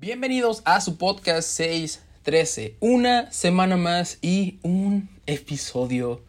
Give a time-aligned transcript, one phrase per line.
[0.00, 2.76] Bienvenidos a su podcast 613.
[2.78, 6.22] Una semana más y un episodio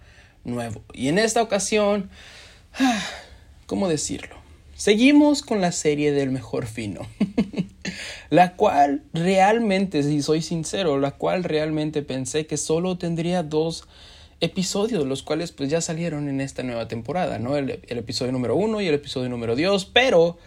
[0.44, 0.82] nuevo.
[0.92, 2.10] Y en esta ocasión,
[3.68, 4.36] ¿cómo decirlo?
[4.74, 7.02] Seguimos con la serie del mejor fino.
[8.32, 13.88] la cual realmente, si soy sincero, la cual realmente pensé que solo tendría dos
[14.42, 17.56] episodios, los cuales pues ya salieron en esta nueva temporada, ¿no?
[17.56, 20.40] El, el episodio número uno y el episodio número dos, pero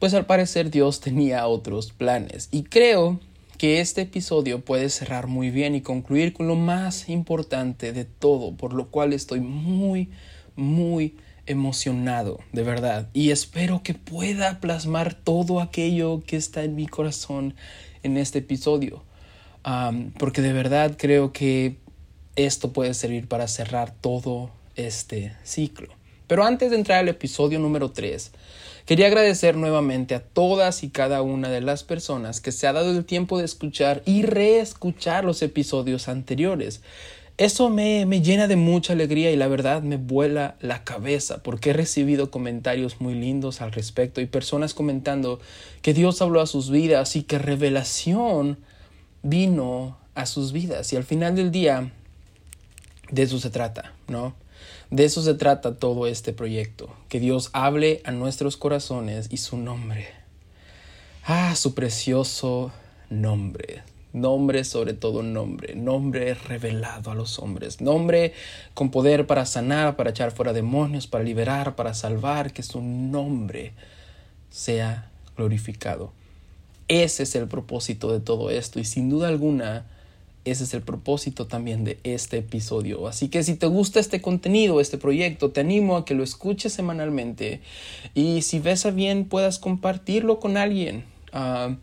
[0.00, 2.48] pues al parecer Dios tenía otros planes.
[2.50, 3.20] Y creo
[3.58, 8.56] que este episodio puede cerrar muy bien y concluir con lo más importante de todo,
[8.56, 10.08] por lo cual estoy muy,
[10.56, 13.10] muy emocionado, de verdad.
[13.12, 17.54] Y espero que pueda plasmar todo aquello que está en mi corazón
[18.02, 19.04] en este episodio.
[20.18, 21.76] porque de verdad creo que
[22.34, 25.88] esto puede servir para cerrar todo este ciclo.
[26.26, 28.32] Pero antes de entrar al episodio número 3,
[28.90, 32.90] Quería agradecer nuevamente a todas y cada una de las personas que se ha dado
[32.90, 36.82] el tiempo de escuchar y reescuchar los episodios anteriores.
[37.36, 41.70] Eso me, me, llena de mucha alegría y la verdad me vuela la cabeza porque
[41.70, 45.38] he recibido comentarios muy lindos al respecto y personas comentando
[45.82, 48.58] que Dios habló a sus vidas y que revelación
[49.22, 51.92] vino a sus vidas y al final del día
[53.08, 54.34] de eso se trata, ¿no?
[54.90, 59.56] De eso se trata todo este proyecto, que Dios hable a nuestros corazones y su
[59.56, 60.08] nombre.
[61.24, 62.72] Ah, su precioso
[63.08, 63.84] nombre.
[64.12, 68.32] Nombre sobre todo nombre, nombre revelado a los hombres, nombre
[68.74, 73.72] con poder para sanar, para echar fuera demonios, para liberar, para salvar, que su nombre
[74.50, 76.12] sea glorificado.
[76.88, 79.86] Ese es el propósito de todo esto y sin duda alguna
[80.44, 83.06] ese es el propósito también de este episodio.
[83.06, 86.72] Así que si te gusta este contenido, este proyecto, te animo a que lo escuches
[86.72, 87.60] semanalmente
[88.14, 91.76] y si ves a bien puedas compartirlo con alguien, ah,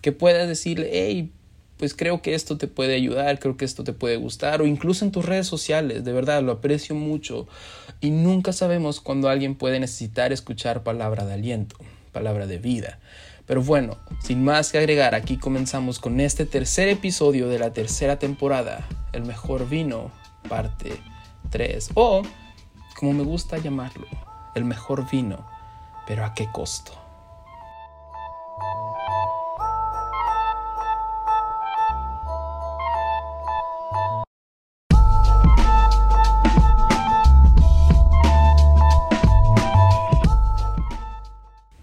[0.00, 1.30] que puedas decirle, hey,
[1.76, 5.04] pues creo que esto te puede ayudar, creo que esto te puede gustar, o incluso
[5.04, 7.48] en tus redes sociales, de verdad, lo aprecio mucho.
[8.00, 11.76] Y nunca sabemos cuando alguien puede necesitar escuchar palabra de aliento,
[12.12, 13.00] palabra de vida.
[13.46, 18.18] Pero bueno, sin más que agregar, aquí comenzamos con este tercer episodio de la tercera
[18.18, 20.10] temporada, El mejor vino,
[20.48, 20.98] parte
[21.50, 22.22] 3, o
[22.98, 24.06] como me gusta llamarlo,
[24.54, 25.46] el mejor vino,
[26.06, 26.92] pero a qué costo.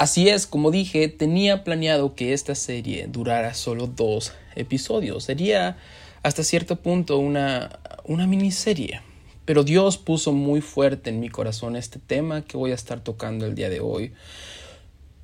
[0.02, 5.26] Así es, como dije, tenía planeado que esta serie durara solo dos episodios.
[5.26, 5.78] Sería
[6.24, 9.02] hasta cierto punto una, una miniserie.
[9.46, 13.46] Pero Dios puso muy fuerte en mi corazón este tema que voy a estar tocando
[13.46, 14.12] el día de hoy.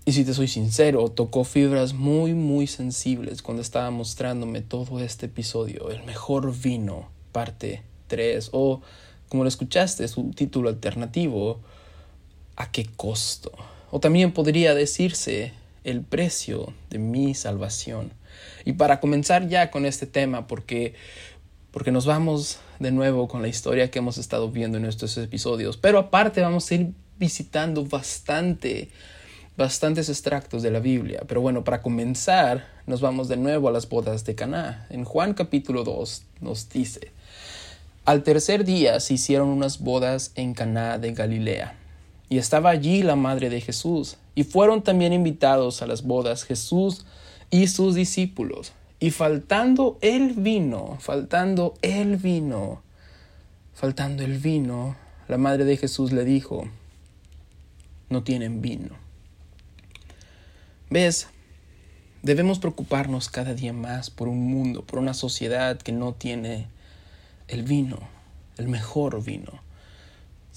[0.06, 5.26] Y si te soy sincero, tocó fibras muy, muy sensibles cuando estaba mostrándome todo este
[5.26, 8.84] episodio, El mejor vino, parte 3, o
[9.28, 11.62] como lo escuchaste, su título alternativo,
[12.56, 13.54] ¿a qué costo?
[13.92, 15.54] O también podría decirse
[15.84, 18.12] el precio de mi salvación.
[18.66, 20.94] Y para comenzar ya con este tema, porque,
[21.72, 25.78] porque nos vamos de nuevo con la historia que hemos estado viendo en estos episodios,
[25.78, 28.90] pero aparte vamos a ir visitando bastante,
[29.56, 31.22] bastantes extractos de la Biblia.
[31.26, 34.86] Pero bueno, para comenzar, nos vamos de nuevo a las bodas de Caná.
[34.90, 37.12] En Juan capítulo 2 nos dice,
[38.04, 41.87] al tercer día se hicieron unas bodas en Caná de Galilea
[42.30, 47.06] y estaba allí la madre de Jesús, y fueron también invitados a las bodas Jesús
[47.50, 48.74] y sus discípulos.
[49.00, 52.82] Y faltando el vino, faltando el vino,
[53.74, 54.96] faltando el vino,
[55.28, 56.68] la madre de Jesús le dijo,
[58.10, 58.96] no tienen vino.
[60.90, 61.28] ¿Ves?
[62.24, 66.68] Debemos preocuparnos cada día más por un mundo, por una sociedad que no tiene
[67.48, 68.00] el vino,
[68.58, 69.67] el mejor vino.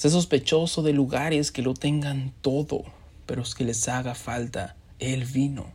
[0.01, 2.85] Sé sospechoso de lugares que lo tengan todo,
[3.27, 5.67] pero es que les haga falta el vino.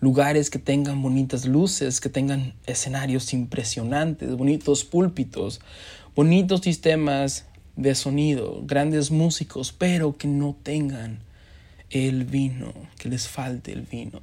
[0.00, 5.60] Lugares que tengan bonitas luces, que tengan escenarios impresionantes, bonitos púlpitos,
[6.16, 7.44] bonitos sistemas
[7.76, 11.18] de sonido, grandes músicos, pero que no tengan
[11.90, 14.22] el vino, que les falte el vino.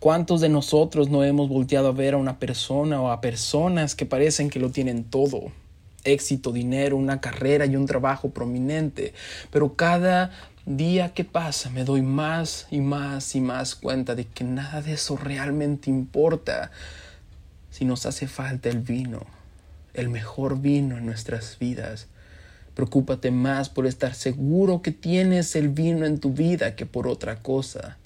[0.00, 4.06] ¿Cuántos de nosotros no hemos volteado a ver a una persona o a personas que
[4.06, 5.52] parecen que lo tienen todo,
[6.04, 9.14] éxito, dinero, una carrera y un trabajo prominente.
[9.50, 10.30] Pero cada
[10.66, 14.92] día que pasa me doy más y más y más cuenta de que nada de
[14.92, 16.70] eso realmente importa
[17.70, 19.24] si nos hace falta el vino,
[19.94, 22.08] el mejor vino en nuestras vidas.
[22.74, 27.42] Preocúpate más por estar seguro que tienes el vino en tu vida que por otra
[27.42, 27.98] cosa.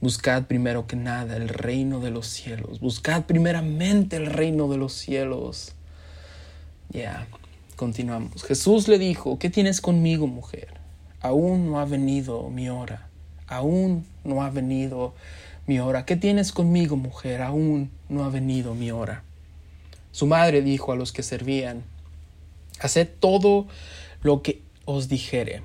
[0.00, 2.80] Buscad primero que nada el reino de los cielos.
[2.80, 5.74] Buscad primeramente el reino de los cielos.
[6.92, 7.28] Ya,
[7.76, 8.42] continuamos.
[8.42, 10.68] Jesús le dijo, ¿qué tienes conmigo, mujer?
[11.20, 13.08] Aún no ha venido mi hora.
[13.46, 15.14] Aún no ha venido
[15.66, 16.04] mi hora.
[16.04, 17.42] ¿Qué tienes conmigo, mujer?
[17.42, 19.22] Aún no ha venido mi hora.
[20.10, 21.84] Su madre dijo a los que servían,
[22.80, 23.68] Haced todo
[24.22, 25.62] lo que os dijere.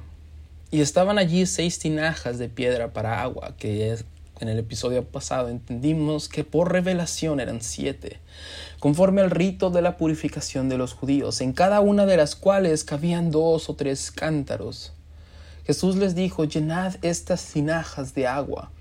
[0.69, 4.05] Y estaban allí seis tinajas de piedra para agua, que es,
[4.39, 8.19] en el episodio pasado entendimos que por revelación eran siete,
[8.79, 12.83] conforme al rito de la purificación de los judíos, en cada una de las cuales
[12.83, 14.93] cabían dos o tres cántaros.
[15.65, 18.71] Jesús les dijo, llenad estas tinajas de agua,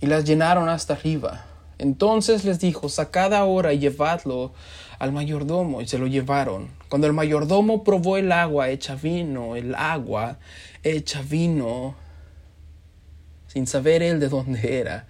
[0.00, 1.46] y las llenaron hasta arriba.
[1.78, 4.52] Entonces les dijo, sacad ahora y llevadlo
[4.98, 6.68] al mayordomo, y se lo llevaron.
[6.88, 10.38] Cuando el mayordomo probó el agua hecha vino, el agua
[10.84, 11.96] hecha vino,
[13.52, 15.06] sin saber él de dónde era,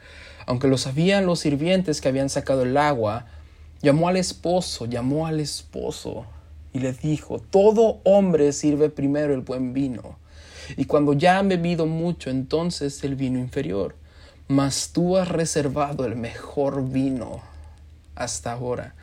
[0.47, 3.27] aunque lo sabían los sirvientes que habían sacado el agua,
[3.83, 6.27] llamó al esposo, llamó al esposo
[6.73, 10.19] y le dijo, todo hombre sirve primero el buen vino,
[10.77, 13.95] y cuando ya han bebido mucho, entonces el vino inferior,
[14.49, 17.43] mas tú has reservado el mejor vino
[18.17, 18.97] hasta ahora.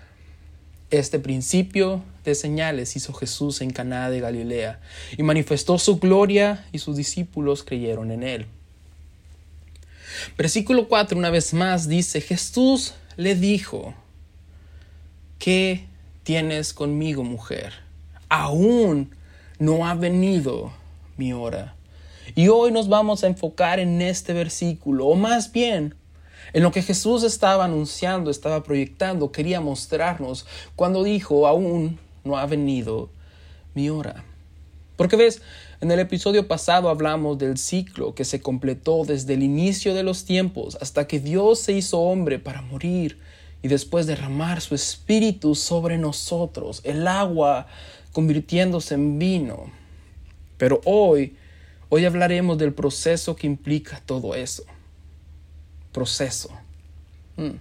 [0.92, 4.82] Este principio de señales hizo Jesús en Caná de Galilea
[5.18, 8.48] y manifestó su gloria y sus discípulos creyeron en él.
[10.38, 13.94] Versículo 4 una vez más dice, Jesús le dijo,
[15.38, 15.86] ¿qué
[16.24, 17.74] tienes conmigo, mujer?
[18.30, 19.16] Aún
[19.60, 20.72] no ha venido
[21.18, 21.76] mi hora.
[22.36, 25.96] Y hoy nos vamos a enfocar en este versículo, o más bien
[26.54, 30.46] en lo que Jesús estaba anunciando, estaba proyectando, quería mostrarnos
[30.76, 33.10] cuando dijo, aún no ha venido
[33.74, 34.24] mi hora.
[34.96, 35.42] Porque ves,
[35.82, 40.26] en el episodio pasado hablamos del ciclo que se completó desde el inicio de los
[40.26, 43.20] tiempos hasta que Dios se hizo hombre para morir
[43.62, 47.68] y después derramar su espíritu sobre nosotros, el agua
[48.12, 49.72] convirtiéndose en vino.
[50.58, 51.36] Pero hoy,
[51.90, 54.64] hoy hablaremos del proceso que implica todo eso
[55.92, 56.50] proceso.
[57.38, 57.58] Mm.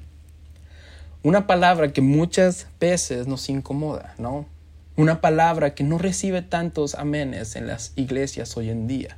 [1.22, 4.46] Una palabra que muchas veces nos incomoda, ¿no?
[4.98, 9.16] Una palabra que no recibe tantos amenes en las iglesias hoy en día.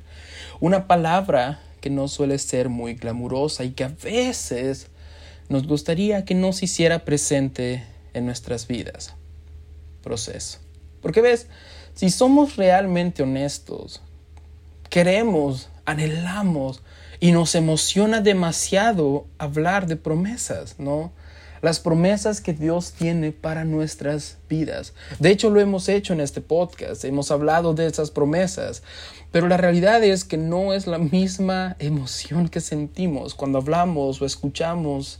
[0.59, 4.89] Una palabra que no suele ser muy glamurosa y que a veces
[5.49, 7.83] nos gustaría que no se hiciera presente
[8.13, 9.15] en nuestras vidas.
[10.03, 10.59] Proceso.
[11.01, 11.47] Porque ves,
[11.95, 14.03] si somos realmente honestos,
[14.91, 16.83] queremos, anhelamos
[17.19, 21.11] y nos emociona demasiado hablar de promesas, ¿no?
[21.61, 24.93] Las promesas que Dios tiene para nuestras vidas.
[25.19, 28.81] De hecho, lo hemos hecho en este podcast, hemos hablado de esas promesas,
[29.31, 34.25] pero la realidad es que no es la misma emoción que sentimos cuando hablamos o
[34.25, 35.19] escuchamos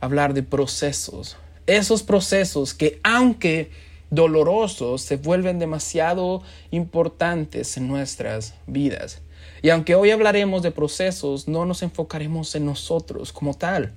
[0.00, 1.36] hablar de procesos.
[1.66, 3.70] Esos procesos que aunque
[4.10, 9.20] dolorosos se vuelven demasiado importantes en nuestras vidas.
[9.62, 13.92] Y aunque hoy hablaremos de procesos, no nos enfocaremos en nosotros como tal.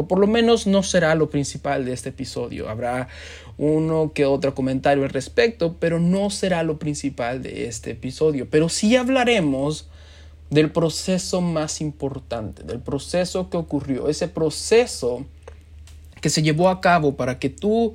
[0.00, 2.68] O por lo menos no será lo principal de este episodio.
[2.68, 3.08] Habrá
[3.56, 8.46] uno que otro comentario al respecto, pero no será lo principal de este episodio.
[8.48, 9.88] Pero sí hablaremos
[10.50, 15.26] del proceso más importante, del proceso que ocurrió, ese proceso
[16.20, 17.94] que se llevó a cabo para que tú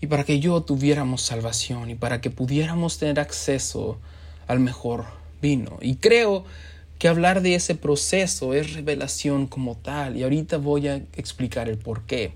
[0.00, 3.98] y para que yo tuviéramos salvación y para que pudiéramos tener acceso
[4.46, 5.04] al mejor
[5.42, 5.76] vino.
[5.82, 6.71] Y creo que
[7.08, 10.16] hablar de ese proceso es revelación como tal.
[10.16, 12.32] Y ahorita voy a explicar el por qué.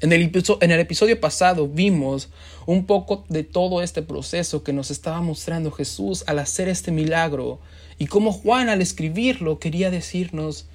[0.00, 2.28] En el, en el episodio pasado vimos
[2.66, 7.60] un poco de todo este proceso que nos estaba mostrando Jesús al hacer este milagro
[7.98, 10.66] y cómo Juan al escribirlo quería decirnos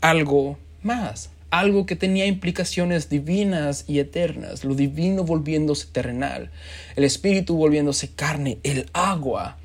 [0.00, 6.52] algo más, algo que tenía implicaciones divinas y eternas, lo divino volviéndose terrenal,
[6.94, 9.58] el espíritu volviéndose carne, el agua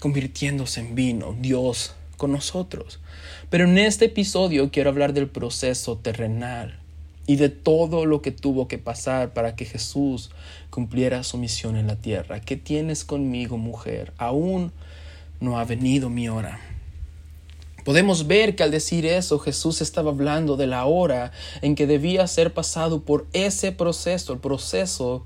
[0.00, 3.00] convirtiéndose en vino, Dios con nosotros.
[3.48, 6.78] Pero en este episodio quiero hablar del proceso terrenal
[7.26, 10.30] y de todo lo que tuvo que pasar para que Jesús
[10.68, 12.40] cumpliera su misión en la tierra.
[12.40, 14.12] ¿Qué tienes conmigo, mujer?
[14.18, 14.70] Aún
[15.40, 16.60] no ha venido mi hora.
[17.86, 22.26] Podemos ver que al decir eso Jesús estaba hablando de la hora en que debía
[22.26, 25.24] ser pasado por ese proceso, el proceso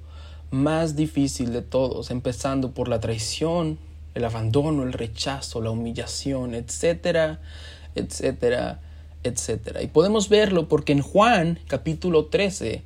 [0.53, 3.81] más difícil de todos, empezando por la traición,
[4.15, 7.41] el abandono, el rechazo, la humillación, etcétera,
[7.95, 8.81] etcétera,
[9.23, 9.83] etcétera.
[9.83, 12.83] Y podemos verlo porque en Juan capítulo 13,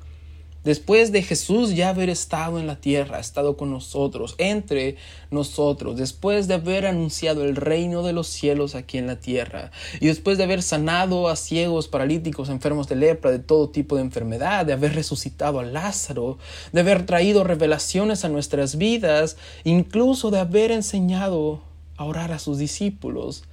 [0.69, 4.97] Después de Jesús ya haber estado en la tierra, estado con nosotros, entre
[5.31, 10.05] nosotros, después de haber anunciado el reino de los cielos aquí en la tierra, y
[10.05, 14.63] después de haber sanado a ciegos, paralíticos, enfermos de lepra, de todo tipo de enfermedad,
[14.63, 16.37] de haber resucitado a Lázaro,
[16.71, 21.63] de haber traído revelaciones a nuestras vidas, incluso de haber enseñado
[21.97, 23.43] a orar a sus discípulos.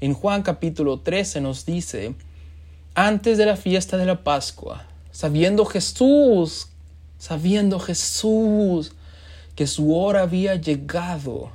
[0.00, 2.14] En Juan capítulo 13 nos dice,
[2.94, 6.68] antes de la fiesta de la Pascua, sabiendo Jesús,
[7.18, 8.92] sabiendo Jesús
[9.54, 11.50] que su hora había llegado.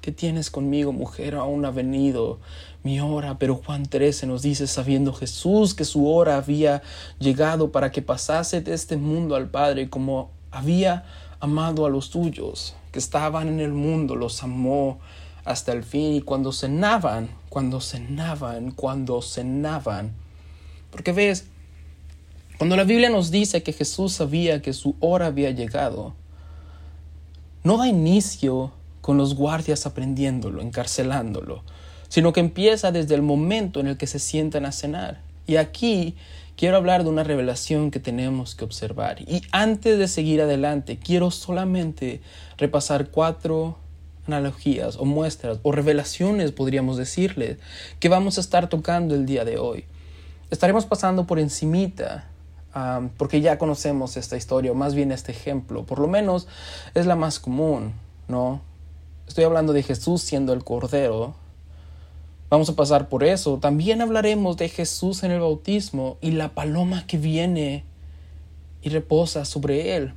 [0.00, 1.34] ¿Qué tienes conmigo, mujer?
[1.34, 2.38] Aún ha venido
[2.82, 3.38] mi hora.
[3.38, 6.82] Pero Juan 13 nos dice, sabiendo Jesús que su hora había
[7.18, 11.04] llegado para que pasase de este mundo al Padre como había
[11.40, 15.00] amado a los suyos, que estaban en el mundo, los amó
[15.44, 16.12] hasta el fin.
[16.12, 20.12] Y cuando cenaban, cuando cenaban, cuando cenaban,
[20.90, 21.46] porque ves,
[22.58, 26.14] cuando la Biblia nos dice que Jesús sabía que su hora había llegado,
[27.64, 31.64] no da inicio con los guardias aprendiéndolo, encarcelándolo,
[32.08, 35.20] sino que empieza desde el momento en el que se sientan a cenar.
[35.46, 36.14] Y aquí
[36.56, 39.20] quiero hablar de una revelación que tenemos que observar.
[39.22, 42.20] Y antes de seguir adelante, quiero solamente
[42.56, 43.78] repasar cuatro
[44.26, 47.58] analogías o muestras o revelaciones, podríamos decirle,
[47.98, 49.84] que vamos a estar tocando el día de hoy.
[50.50, 52.30] Estaremos pasando por encimita
[53.16, 56.48] porque ya conocemos esta historia, o más bien este ejemplo, por lo menos
[56.94, 57.92] es la más común,
[58.26, 58.60] ¿no?
[59.28, 61.34] Estoy hablando de Jesús siendo el Cordero.
[62.50, 63.58] Vamos a pasar por eso.
[63.58, 67.84] También hablaremos de Jesús en el bautismo y la paloma que viene
[68.82, 70.12] y reposa sobre él.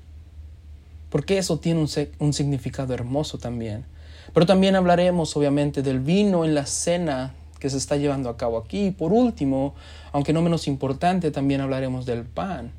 [1.10, 3.86] Porque eso tiene un, un significado hermoso también.
[4.34, 8.58] Pero también hablaremos obviamente del vino en la cena que se está llevando a cabo
[8.58, 8.88] aquí.
[8.88, 9.76] Y por último,
[10.12, 12.72] aunque no menos importante, también hablaremos del pan.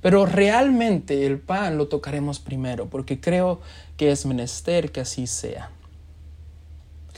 [0.00, 3.60] Pero realmente el pan lo tocaremos primero, porque creo
[3.96, 5.70] que es menester que así sea.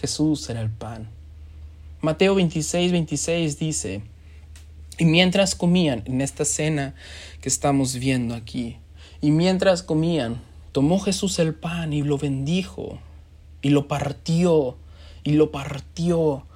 [0.00, 1.08] Jesús será el pan.
[2.00, 4.02] Mateo 26, 26 dice,
[4.98, 6.94] y mientras comían en esta cena
[7.40, 8.76] que estamos viendo aquí,
[9.20, 10.40] y mientras comían,
[10.72, 12.98] tomó Jesús el pan y lo bendijo,
[13.62, 14.76] y lo partió,
[15.24, 16.46] y lo partió,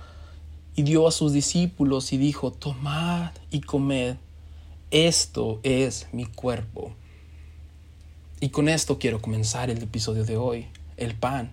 [0.74, 4.16] y dio a sus discípulos y dijo, tomad y comed,
[4.90, 6.92] esto es mi cuerpo.
[8.40, 11.52] Y con esto quiero comenzar el episodio de hoy, el pan.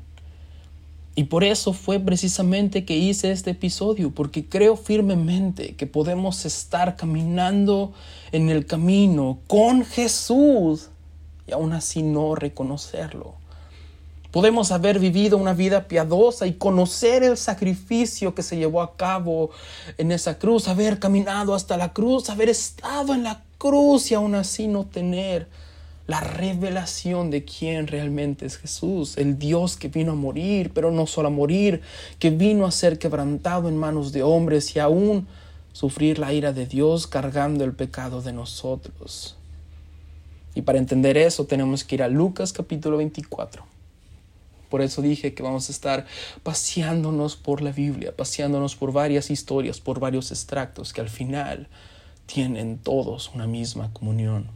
[1.15, 6.95] Y por eso fue precisamente que hice este episodio, porque creo firmemente que podemos estar
[6.95, 7.93] caminando
[8.31, 10.89] en el camino con Jesús
[11.45, 13.38] y aún así no reconocerlo.
[14.31, 19.50] Podemos haber vivido una vida piadosa y conocer el sacrificio que se llevó a cabo
[19.98, 24.36] en esa cruz, haber caminado hasta la cruz, haber estado en la cruz y aún
[24.36, 25.48] así no tener
[26.05, 31.07] la revelación de quién realmente es Jesús, el Dios que vino a morir, pero no
[31.07, 31.81] solo a morir,
[32.19, 35.27] que vino a ser quebrantado en manos de hombres y aún
[35.74, 39.38] sufrir la ira de Dios cargando el pecado de nosotros.
[40.53, 43.78] Y para entender eso tenemos que ir a Lucas capítulo 24.
[44.69, 46.05] Por eso dije que vamos a estar
[46.43, 51.67] paseándonos por la Biblia, paseándonos por varias historias, por varios extractos que al final
[52.25, 54.47] tienen todos una misma comunión.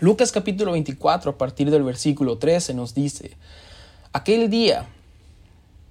[0.00, 3.36] Lucas capítulo 24 a partir del versículo 13 nos dice,
[4.12, 4.88] aquel día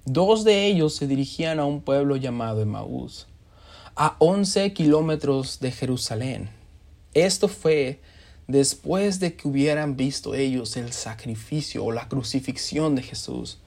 [0.04, 3.26] dos de ellos se dirigían a un pueblo llamado Emaús,
[3.96, 6.50] a 11 kilómetros de Jerusalén.
[7.14, 8.00] Esto fue
[8.50, 13.58] después de que hubieran visto ellos el sacrificio o la crucifixión de Jesús.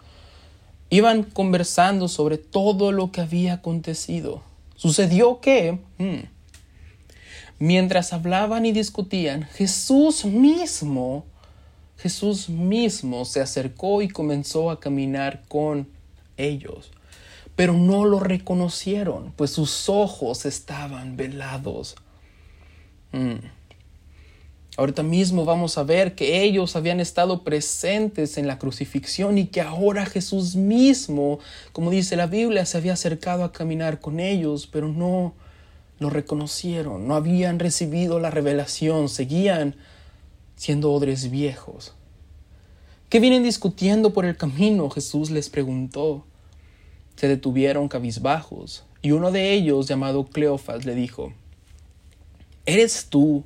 [0.89, 4.41] Iban conversando sobre todo lo que había acontecido.
[4.75, 6.27] Sucedió que, hmm,
[7.59, 11.25] mientras hablaban y discutían, Jesús mismo,
[11.97, 15.87] Jesús mismo se acercó y comenzó a caminar con
[16.37, 16.91] ellos.
[17.55, 21.95] Pero no lo reconocieron, pues sus ojos estaban velados.
[23.11, 23.37] Hmm.
[24.75, 29.61] Ahorita mismo vamos a ver que ellos habían estado presentes en la crucifixión y que
[29.61, 31.37] ahora Jesús mismo,
[31.73, 35.35] como dice la Biblia, se había acercado a caminar con ellos, pero no
[35.99, 39.75] lo reconocieron, no habían recibido la revelación, seguían
[40.55, 41.93] siendo odres viejos.
[43.09, 44.89] ¿Qué vienen discutiendo por el camino?
[44.89, 46.25] Jesús les preguntó.
[47.15, 51.31] Se detuvieron cabizbajos y uno de ellos, llamado Cleofas, le dijo,
[52.65, 53.43] ¿Eres tú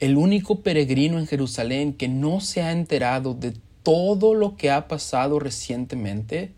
[0.00, 4.88] el único peregrino en Jerusalén que no se ha enterado de todo lo que ha
[4.88, 6.52] pasado recientemente?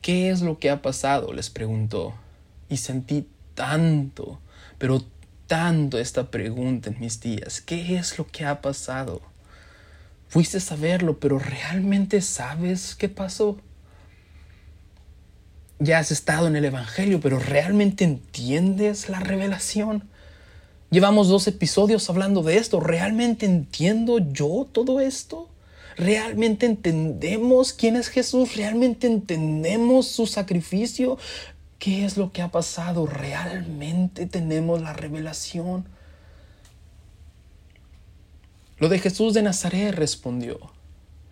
[0.00, 1.32] ¿Qué es lo que ha pasado?
[1.32, 2.14] les preguntó.
[2.68, 4.40] Y sentí tanto,
[4.78, 5.04] pero
[5.46, 7.60] meditando esta pregunta en mis días.
[7.60, 9.22] ¿Qué es lo que ha pasado?
[10.28, 13.56] Fuiste a saberlo, pero ¿realmente sabes qué pasó?
[15.78, 20.08] Ya has estado en el Evangelio, pero ¿realmente entiendes la revelación?
[20.90, 22.78] Llevamos dos episodios hablando de esto.
[22.78, 25.48] ¿Realmente entiendo yo todo esto?
[25.96, 28.54] ¿Realmente entendemos quién es Jesús?
[28.54, 31.18] ¿Realmente entendemos su sacrificio?
[31.80, 33.06] ¿Qué es lo que ha pasado?
[33.06, 35.86] ¿Realmente tenemos la revelación?
[38.78, 40.58] Lo de Jesús de Nazaret respondió.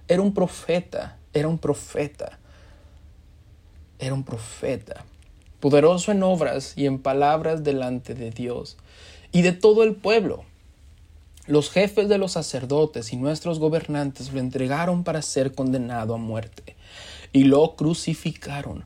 [0.09, 2.39] Era un profeta, era un profeta,
[3.99, 5.05] era un profeta,
[5.61, 8.77] poderoso en obras y en palabras delante de Dios
[9.35, 10.45] y de todo el pueblo.
[11.47, 16.77] Los jefes de los sacerdotes y nuestros gobernantes lo entregaron para ser condenado a muerte
[17.33, 18.85] y lo crucificaron.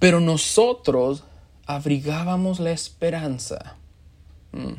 [0.00, 1.22] Pero nosotros
[1.64, 3.76] abrigábamos la esperanza.
[4.50, 4.74] Mm,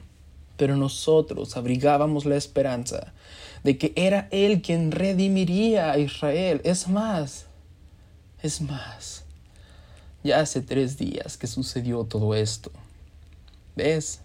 [0.57, 3.13] pero nosotros abrigábamos la esperanza
[3.63, 6.59] de que era Él quien redimiría a Israel.
[6.65, 7.45] Es más,
[8.43, 9.23] es más.
[10.25, 12.69] Ya hace tres días que sucedió todo esto.
[13.77, 14.21] ¿Ves?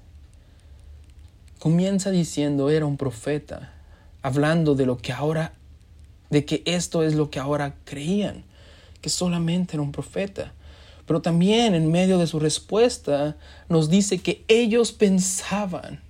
[1.61, 3.75] Comienza diciendo era un profeta,
[4.23, 5.52] hablando de lo que ahora,
[6.31, 8.45] de que esto es lo que ahora creían,
[9.02, 10.55] que solamente era un profeta.
[11.07, 13.37] Pero también en medio de su respuesta
[13.69, 16.00] nos dice que ellos pensaban,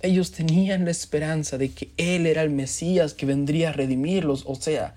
[0.00, 4.54] ellos tenían la esperanza de que Él era el Mesías que vendría a redimirlos, o
[4.54, 4.94] sea,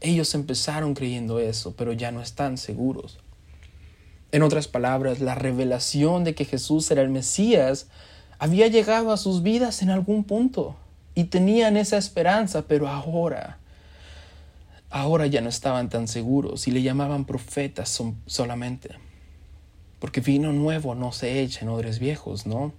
[0.00, 3.18] ellos empezaron creyendo eso, pero ya no están seguros.
[4.32, 7.86] En otras palabras, la revelación de que Jesús era el Mesías
[8.40, 10.74] había llegado a sus vidas en algún punto
[11.14, 13.58] y tenían esa esperanza, pero ahora,
[14.88, 18.92] ahora ya no estaban tan seguros y le llamaban profetas solamente.
[19.98, 22.72] Porque vino nuevo no se echa en odres viejos, ¿no?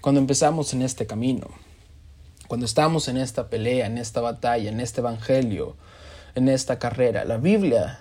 [0.00, 1.48] Cuando empezamos en este camino,
[2.46, 5.74] cuando estamos en esta pelea, en esta batalla, en este evangelio,
[6.36, 7.98] en esta carrera, la Biblia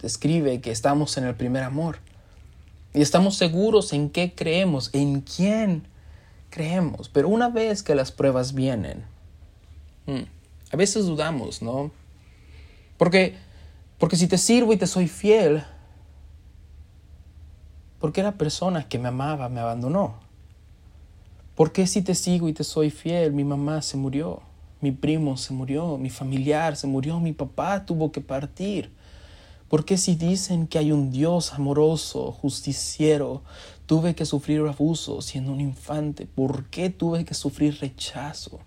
[0.00, 1.98] describe que estamos en el primer amor.
[2.94, 5.86] Y estamos seguros en qué creemos, en quién
[6.50, 7.08] creemos.
[7.08, 9.04] Pero una vez que las pruebas vienen,
[10.06, 10.22] hmm,
[10.72, 11.90] a veces dudamos, ¿no?
[12.98, 13.34] Porque,
[13.98, 15.64] porque si te sirvo y te soy fiel,
[17.98, 20.14] ¿por qué la persona que me amaba me abandonó?
[21.54, 24.40] ¿Por qué si te sigo y te soy fiel, mi mamá se murió,
[24.80, 28.90] mi primo se murió, mi familiar se murió, mi papá tuvo que partir?
[29.72, 33.40] ¿Por qué si dicen que hay un Dios amoroso, justiciero,
[33.86, 36.26] tuve que sufrir abuso siendo un infante?
[36.26, 38.60] ¿Por qué tuve que sufrir rechazo?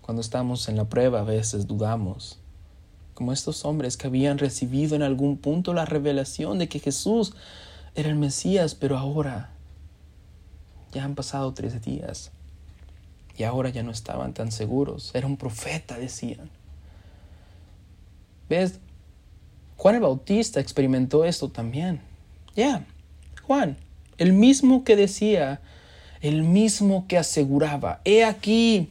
[0.00, 2.38] Cuando estamos en la prueba a veces dudamos,
[3.12, 7.34] como estos hombres que habían recibido en algún punto la revelación de que Jesús
[7.94, 9.50] era el Mesías, pero ahora
[10.92, 12.32] ya han pasado tres días
[13.36, 15.10] y ahora ya no estaban tan seguros.
[15.14, 16.48] Era un profeta, decían.
[18.48, 18.78] ¿Ves?
[19.76, 22.00] Juan el Bautista experimentó esto también.
[22.56, 22.86] Ya,
[23.42, 23.76] Juan,
[24.18, 25.60] el mismo que decía,
[26.20, 28.90] el mismo que aseguraba, he aquí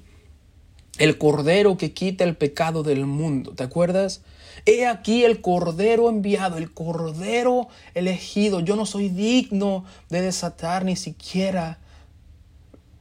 [1.00, 4.22] el cordero que quita el pecado del mundo, ¿te acuerdas?
[4.66, 8.60] He aquí el cordero enviado, el cordero elegido.
[8.60, 11.80] Yo no soy digno de desatar ni siquiera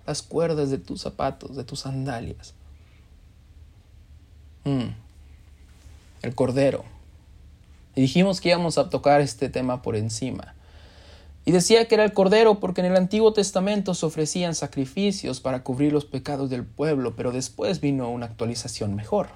[0.06, 2.54] las cuerdas de tus zapatos, de tus sandalias.
[4.64, 5.02] Mm
[6.22, 6.84] el Cordero.
[7.94, 10.54] Y dijimos que íbamos a tocar este tema por encima.
[11.44, 15.64] Y decía que era el Cordero porque en el Antiguo Testamento se ofrecían sacrificios para
[15.64, 19.30] cubrir los pecados del pueblo, pero después vino una actualización mejor.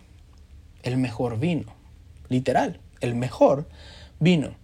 [0.85, 1.75] El mejor vino.
[2.29, 3.67] Literal, el mejor
[4.21, 4.55] vino.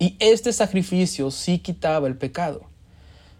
[0.00, 2.62] Y este sacrificio sí quitaba el pecado.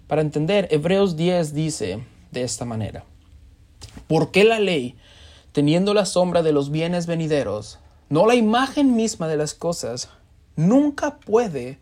[0.07, 3.05] Para entender, Hebreos 10 dice de esta manera,
[4.07, 4.95] ¿por qué la ley,
[5.53, 7.80] teniendo la sombra de los bienes venideros,
[8.11, 10.09] no la imagen misma de las cosas,
[10.57, 11.79] nunca puede,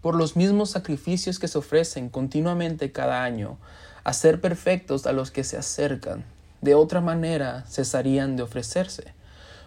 [0.00, 3.58] por los mismos sacrificios que se ofrecen continuamente cada año,
[4.02, 6.24] hacer perfectos a los que se acercan.
[6.62, 9.12] De otra manera cesarían de ofrecerse.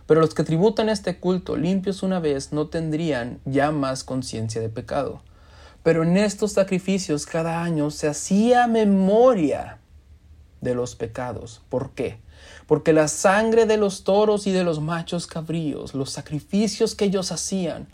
[0.07, 4.69] Pero los que tributan este culto limpios una vez no tendrían ya más conciencia de
[4.69, 5.21] pecado.
[5.83, 9.77] Pero en estos sacrificios cada año se hacía memoria
[10.61, 11.61] de los pecados.
[11.69, 12.19] ¿Por qué?
[12.69, 17.31] Porque la sangre de los toros y de los machos cabríos, los sacrificios que ellos
[17.31, 17.87] hacían,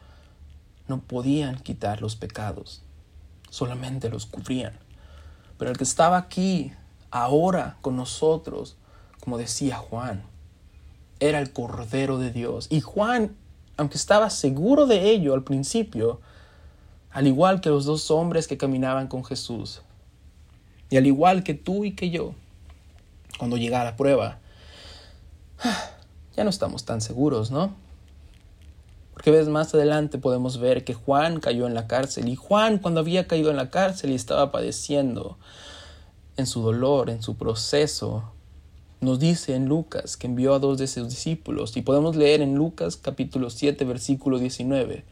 [0.89, 2.81] no podían quitar los pecados,
[3.49, 4.77] solamente los cubrían.
[5.57, 6.73] Pero el que estaba aquí,
[7.09, 8.75] ahora con nosotros,
[9.21, 10.23] como decía Juan,
[11.21, 12.67] era el Cordero de Dios.
[12.69, 13.33] Y Juan,
[13.77, 16.19] aunque estaba seguro de ello al principio,
[17.11, 19.83] al igual que los dos hombres que caminaban con Jesús.
[20.89, 22.35] Y al igual que tú y que yo,
[23.37, 24.39] cuando llega la prueba,
[26.35, 27.73] ya no estamos tan seguros, ¿no?
[29.13, 32.99] Porque ves, más adelante podemos ver que Juan cayó en la cárcel y Juan cuando
[32.99, 35.37] había caído en la cárcel y estaba padeciendo
[36.35, 38.31] en su dolor, en su proceso,
[38.99, 42.55] nos dice en Lucas que envió a dos de sus discípulos y podemos leer en
[42.55, 45.05] Lucas capítulo 7 versículo 19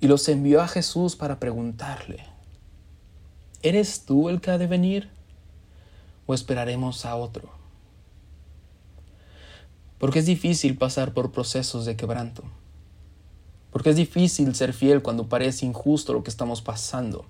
[0.00, 2.24] y los envió a Jesús para preguntarle,
[3.62, 5.08] ¿eres tú el que ha de venir
[6.26, 7.55] o esperaremos a otro?
[9.98, 12.44] Porque es difícil pasar por procesos de quebranto.
[13.70, 17.24] Porque es difícil ser fiel cuando parece injusto lo que estamos pasando.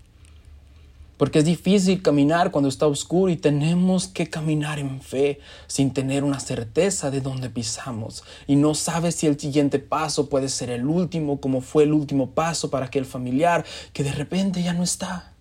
[1.17, 6.25] Porque es difícil caminar cuando está oscuro y tenemos que caminar en fe sin tener
[6.25, 8.23] una certeza de dónde pisamos.
[8.47, 12.31] Y no sabes si el siguiente paso puede ser el último, como fue el último
[12.33, 15.33] paso para aquel familiar que de repente ya no está.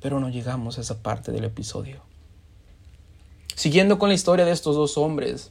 [0.00, 2.00] Pero no llegamos a esa parte del episodio.
[3.56, 5.50] Siguiendo con la historia de estos dos hombres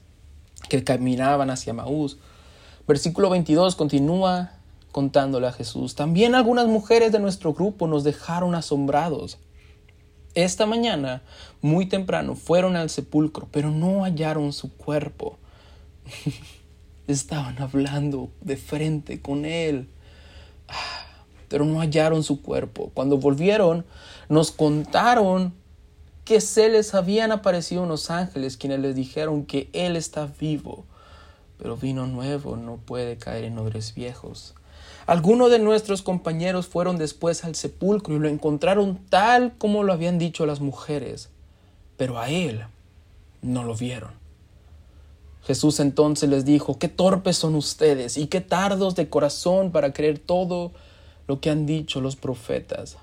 [0.70, 2.18] que caminaban hacia Maús,
[2.88, 4.52] Versículo 22 continúa
[4.92, 5.96] contándole a Jesús.
[5.96, 9.40] También algunas mujeres de nuestro grupo nos dejaron asombrados.
[10.36, 11.24] Esta mañana,
[11.62, 15.38] muy temprano, fueron al sepulcro, pero no hallaron su cuerpo.
[17.08, 19.90] Estaban hablando de frente con él,
[21.50, 22.92] pero no hallaron su cuerpo.
[22.94, 23.84] Cuando volvieron,
[24.30, 25.56] nos contaron
[26.26, 30.84] que se les habían aparecido unos ángeles quienes les dijeron que él está vivo
[31.58, 34.54] pero vino nuevo no puede caer en odres viejos.
[35.06, 40.18] Algunos de nuestros compañeros fueron después al sepulcro y lo encontraron tal como lo habían
[40.18, 41.30] dicho las mujeres,
[41.98, 42.64] pero a él
[43.42, 44.12] no lo vieron.
[45.44, 50.18] Jesús entonces les dijo, qué torpes son ustedes y qué tardos de corazón para creer
[50.18, 50.72] todo
[51.28, 52.98] lo que han dicho los profetas.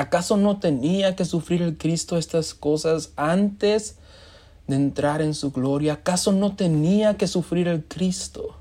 [0.00, 3.96] ¿Acaso no tenía que sufrir el Cristo estas cosas antes
[4.66, 5.92] de entrar en su gloria?
[5.92, 8.56] ¿Acaso no tenía que sufrir el Cristo?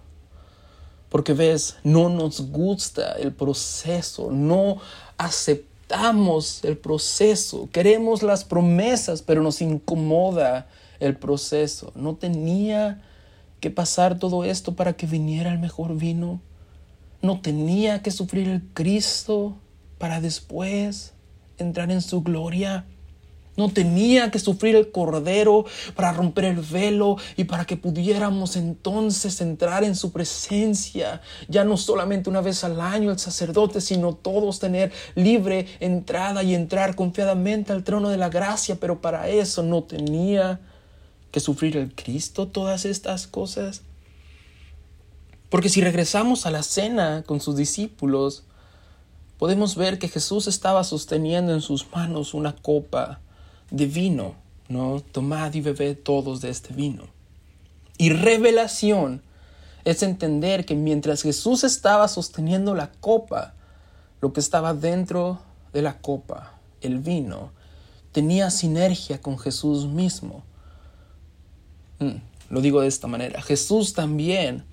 [1.08, 4.80] Porque ves, no nos gusta el proceso, no
[5.18, 10.68] aceptamos el proceso, queremos las promesas, pero nos incomoda
[11.00, 11.94] el proceso.
[11.96, 13.02] ¿No tenía
[13.62, 16.42] que pasar todo esto para que viniera el mejor vino?
[17.22, 19.56] ¿No tenía que sufrir el Cristo
[20.00, 21.14] para después
[21.60, 22.86] entrar en su gloria?
[23.60, 29.42] No tenía que sufrir el cordero para romper el velo y para que pudiéramos entonces
[29.42, 34.60] entrar en su presencia, ya no solamente una vez al año el sacerdote, sino todos
[34.60, 39.84] tener libre entrada y entrar confiadamente al trono de la gracia, pero para eso no
[39.84, 40.62] tenía
[41.32, 43.82] que sufrir el Cristo todas estas cosas.
[45.50, 48.44] Porque si regresamos a la cena con sus discípulos,
[49.40, 53.22] podemos ver que Jesús estaba sosteniendo en sus manos una copa
[53.72, 54.36] de vino,
[54.68, 55.00] ¿no?
[55.00, 57.06] Tomad y bebed todos de este vino.
[57.98, 59.24] Y revelación
[59.86, 63.54] es entender que mientras Jesús estaba sosteniendo la copa,
[64.20, 65.40] lo que estaba dentro
[65.72, 67.52] de la copa, el vino,
[68.12, 70.44] tenía sinergia con Jesús mismo.
[72.00, 72.18] Mm,
[72.50, 74.66] lo digo de esta manera, Jesús también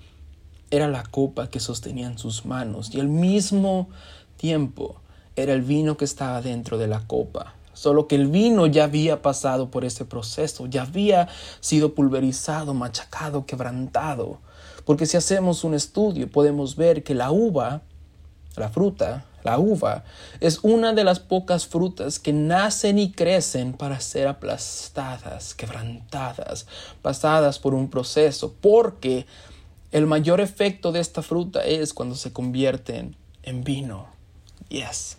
[0.71, 3.89] era la copa que sostenía en sus manos y al mismo
[4.37, 5.01] tiempo
[5.35, 9.21] era el vino que estaba dentro de la copa solo que el vino ya había
[9.21, 11.27] pasado por ese proceso, ya había
[11.59, 14.39] sido pulverizado, machacado, quebrantado.
[14.83, 17.81] Porque si hacemos un estudio podemos ver que la uva,
[18.55, 20.05] la fruta, la uva,
[20.39, 26.65] es una de las pocas frutas que nacen y crecen para ser aplastadas, quebrantadas,
[27.03, 29.27] pasadas por un proceso, porque
[29.91, 34.16] el mayor efecto de esta fruta es cuando se convierten en vino.
[34.69, 35.17] Yes.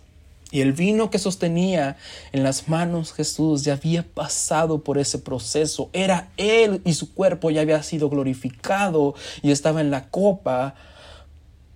[0.51, 1.97] Y el vino que sostenía
[2.31, 5.89] en las manos Jesús ya había pasado por ese proceso.
[5.93, 10.73] Era Él y su cuerpo ya había sido glorificado y estaba en la copa.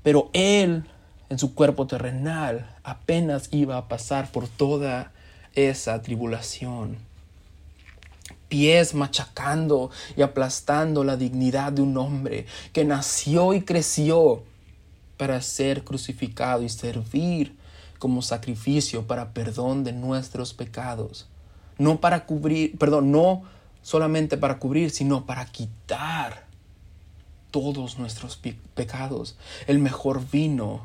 [0.01, 0.85] Pero Él
[1.29, 5.11] en su cuerpo terrenal apenas iba a pasar por toda
[5.53, 6.97] esa tribulación.
[8.49, 14.43] Pies machacando y aplastando la dignidad de un hombre que nació y creció
[15.17, 17.55] para ser crucificado y servir
[18.03, 21.29] como sacrificio para perdón de nuestros pecados.
[21.77, 23.43] No para cubrir, perdón, no
[23.81, 26.43] solamente para cubrir, sino para quitar
[27.49, 28.37] todos nuestros
[28.75, 29.37] pecados.
[29.67, 30.81] El mejor vino,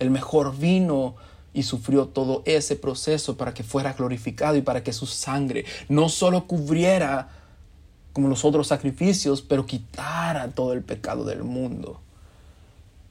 [0.00, 1.14] el mejor vino
[1.54, 6.10] y sufrió todo ese proceso para que fuera glorificado y para que su sangre no
[6.10, 7.30] solo cubriera
[8.12, 12.02] como los otros sacrificios, pero quitara todo el pecado del mundo.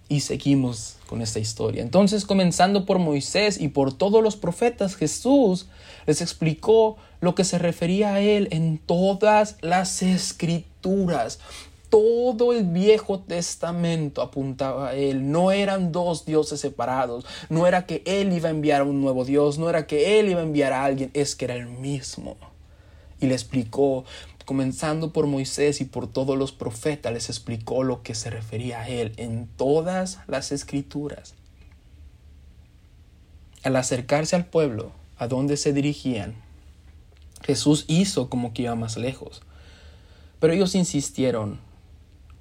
[0.10, 1.84] Y seguimos con esta historia.
[1.84, 5.68] Entonces, comenzando por Moisés y por todos los profetas, Jesús
[6.08, 11.40] les explicó lo que se refería a él en todas las escrituras.
[11.90, 15.32] Todo el Viejo Testamento apuntaba a Él.
[15.32, 17.26] No eran dos dioses separados.
[17.50, 19.58] No era que Él iba a enviar a un nuevo Dios.
[19.58, 21.10] No era que Él iba a enviar a alguien.
[21.16, 22.38] Es que era el mismo.
[23.20, 24.06] Y le explicó,
[24.50, 28.90] comenzando por Moisés y por todos los profetas, les explicó lo que se refería a
[28.90, 31.36] Él en todas las escrituras.
[33.62, 36.34] Al acercarse al pueblo, a donde se dirigían,
[37.44, 39.44] Jesús hizo como que iba más lejos.
[40.40, 41.60] Pero ellos insistieron,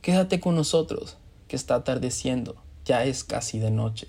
[0.01, 4.09] Quédate con nosotros, que está atardeciendo, ya es casi de noche.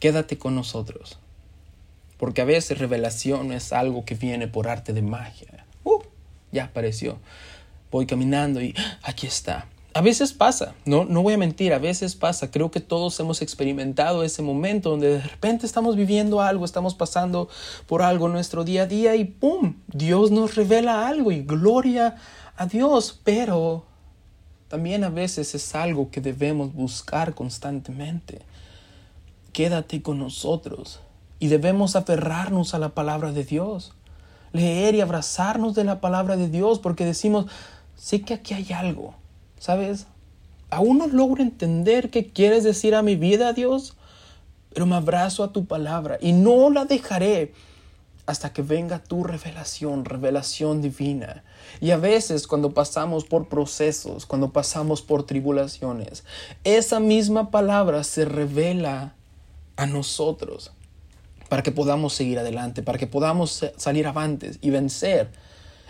[0.00, 1.18] Quédate con nosotros,
[2.20, 5.64] porque a veces revelación es algo que viene por arte de magia.
[5.84, 6.02] Uh,
[6.52, 7.18] ya apareció.
[7.90, 9.66] Voy caminando y aquí está.
[9.94, 12.50] A veces pasa, no, no voy a mentir, a veces pasa.
[12.50, 17.48] Creo que todos hemos experimentado ese momento donde de repente estamos viviendo algo, estamos pasando
[17.86, 19.76] por algo en nuestro día a día y ¡pum!
[19.86, 22.16] Dios nos revela algo y gloria
[22.54, 23.86] a Dios, pero
[24.68, 28.42] también a veces es algo que debemos buscar constantemente.
[29.54, 31.00] Quédate con nosotros
[31.40, 33.94] y debemos aferrarnos a la palabra de Dios,
[34.52, 37.46] leer y abrazarnos de la palabra de Dios porque decimos,
[37.96, 39.14] sé que aquí hay algo,
[39.58, 40.06] ¿sabes?
[40.68, 43.96] Aún no logro entender qué quieres decir a mi vida, Dios,
[44.72, 47.54] pero me abrazo a tu palabra y no la dejaré
[48.26, 51.42] hasta que venga tu revelación, revelación divina.
[51.80, 56.22] Y a veces cuando pasamos por procesos, cuando pasamos por tribulaciones,
[56.64, 59.14] esa misma palabra se revela
[59.76, 60.72] a nosotros
[61.50, 65.28] para que podamos seguir adelante, para que podamos salir avantes y vencer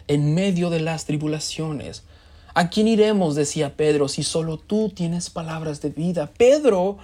[0.09, 2.03] en medio de las tribulaciones.
[2.55, 3.37] ¿A quién iremos?
[3.37, 6.27] decía Pedro, si solo tú tienes palabras de vida.
[6.37, 6.99] Pedro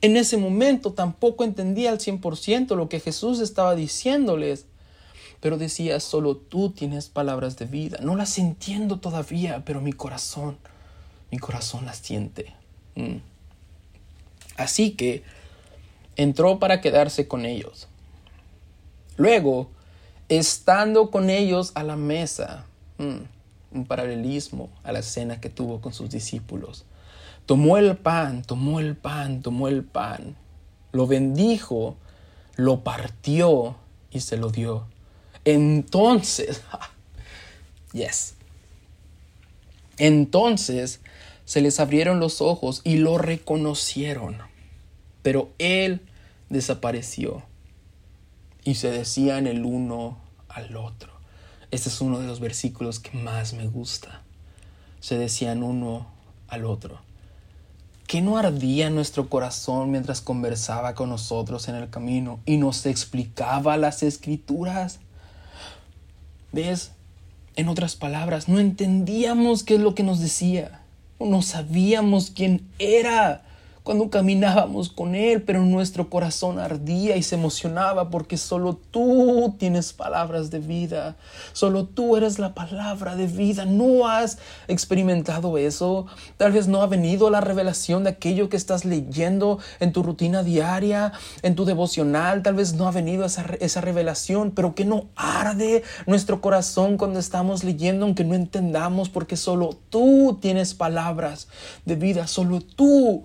[0.00, 4.66] en ese momento tampoco entendía al 100% lo que Jesús estaba diciéndoles
[5.42, 7.98] pero decía, solo tú tienes palabras de vida.
[8.00, 10.56] No las entiendo todavía, pero mi corazón,
[11.32, 12.54] mi corazón las siente.
[12.94, 13.16] Mm.
[14.56, 15.24] Así que
[16.14, 17.88] entró para quedarse con ellos.
[19.16, 19.70] Luego,
[20.28, 22.64] estando con ellos a la mesa,
[22.98, 26.84] mm, un paralelismo a la cena que tuvo con sus discípulos,
[27.46, 30.36] tomó el pan, tomó el pan, tomó el pan,
[30.92, 31.96] lo bendijo,
[32.56, 33.76] lo partió
[34.10, 34.86] y se lo dio.
[35.44, 36.62] Entonces,
[37.92, 38.34] yes.
[39.98, 41.00] Entonces
[41.44, 44.38] se les abrieron los ojos y lo reconocieron.
[45.22, 46.00] Pero él
[46.48, 47.42] desapareció
[48.64, 51.12] y se decían el uno al otro.
[51.70, 54.22] Este es uno de los versículos que más me gusta.
[55.00, 56.06] Se decían uno
[56.48, 57.00] al otro.
[58.06, 63.78] ¿Qué no ardía nuestro corazón mientras conversaba con nosotros en el camino y nos explicaba
[63.78, 65.00] las escrituras?
[66.52, 66.92] ¿Ves?
[67.56, 70.82] En otras palabras, no entendíamos qué es lo que nos decía.
[71.18, 73.42] No sabíamos quién era
[73.82, 79.92] cuando caminábamos con Él, pero nuestro corazón ardía y se emocionaba porque solo tú tienes
[79.92, 81.16] palabras de vida,
[81.52, 83.64] solo tú eres la palabra de vida.
[83.64, 88.84] No has experimentado eso, tal vez no ha venido la revelación de aquello que estás
[88.84, 93.80] leyendo en tu rutina diaria, en tu devocional, tal vez no ha venido esa, esa
[93.80, 99.76] revelación, pero que no arde nuestro corazón cuando estamos leyendo, aunque no entendamos, porque solo
[99.90, 101.48] tú tienes palabras
[101.84, 103.24] de vida, solo tú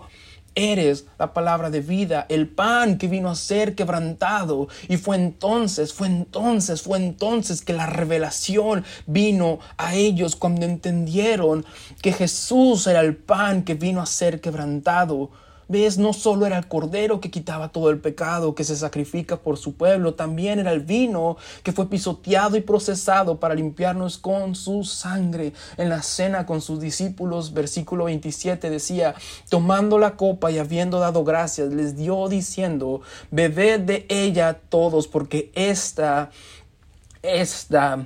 [0.59, 4.67] Eres la palabra de vida, el pan que vino a ser quebrantado.
[4.87, 11.63] Y fue entonces, fue entonces, fue entonces que la revelación vino a ellos cuando entendieron
[12.01, 15.29] que Jesús era el pan que vino a ser quebrantado.
[15.69, 15.97] ¿Ves?
[15.97, 19.73] No solo era el cordero que quitaba todo el pecado, que se sacrifica por su
[19.73, 25.53] pueblo, también era el vino que fue pisoteado y procesado para limpiarnos con su sangre.
[25.77, 29.15] En la cena con sus discípulos, versículo 27 decía,
[29.49, 33.01] tomando la copa y habiendo dado gracias, les dio diciendo,
[33.31, 36.31] bebed de ella todos, porque esta,
[37.21, 38.05] esta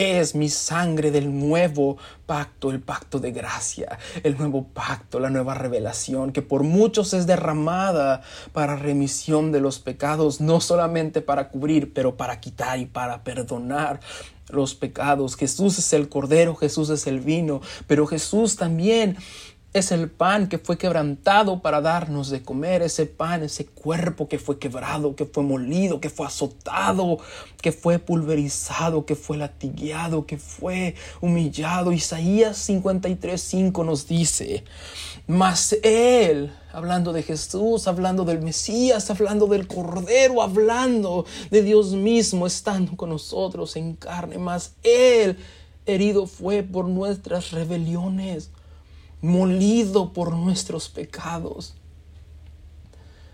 [0.00, 5.54] es mi sangre del nuevo pacto, el pacto de gracia, el nuevo pacto, la nueva
[5.54, 11.92] revelación que por muchos es derramada para remisión de los pecados, no solamente para cubrir,
[11.92, 14.00] pero para quitar y para perdonar
[14.48, 15.36] los pecados.
[15.36, 19.16] Jesús es el cordero, Jesús es el vino, pero Jesús también
[19.72, 24.40] es el pan que fue quebrantado para darnos de comer, ese pan, ese cuerpo que
[24.40, 27.18] fue quebrado, que fue molido, que fue azotado,
[27.62, 31.92] que fue pulverizado, que fue latigueado, que fue humillado.
[31.92, 34.64] Isaías 53:5 nos dice,
[35.28, 42.48] mas Él, hablando de Jesús, hablando del Mesías, hablando del Cordero, hablando de Dios mismo,
[42.48, 45.38] estando con nosotros en carne, mas Él
[45.86, 48.50] herido fue por nuestras rebeliones
[49.20, 51.74] molido por nuestros pecados.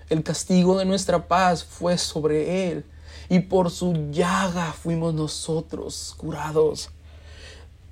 [0.08, 2.84] El castigo de nuestra paz fue sobre él
[3.28, 6.90] y por su llaga fuimos nosotros curados.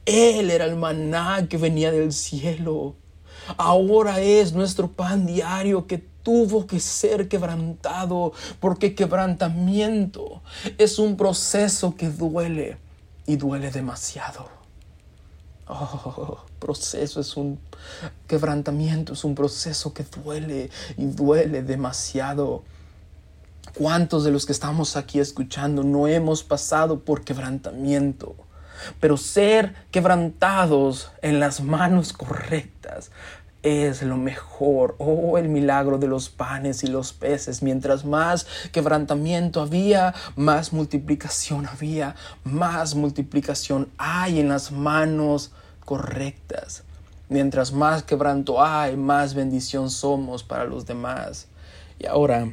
[0.07, 2.95] Él era el maná que venía del cielo.
[3.57, 10.43] Ahora es nuestro pan diario que tuvo que ser quebrantado, porque quebrantamiento
[10.79, 12.79] es un proceso que duele
[13.27, 14.64] y duele demasiado.
[15.67, 17.59] Oh, proceso es un
[18.27, 22.65] quebrantamiento, es un proceso que duele y duele demasiado.
[23.75, 28.37] ¿Cuántos de los que estamos aquí escuchando no hemos pasado por quebrantamiento?
[29.01, 33.11] Pero ser quebrantados en las manos correctas
[33.65, 34.95] es lo mejor.
[34.99, 37.63] Oh, el milagro de los panes y los peces.
[37.63, 45.51] Mientras más quebrantamiento había, más multiplicación había, más multiplicación hay en las manos
[45.85, 46.85] correctas.
[47.31, 51.49] Mientras más quebranto hay, más bendición somos para los demás.
[51.99, 52.53] Y ahora,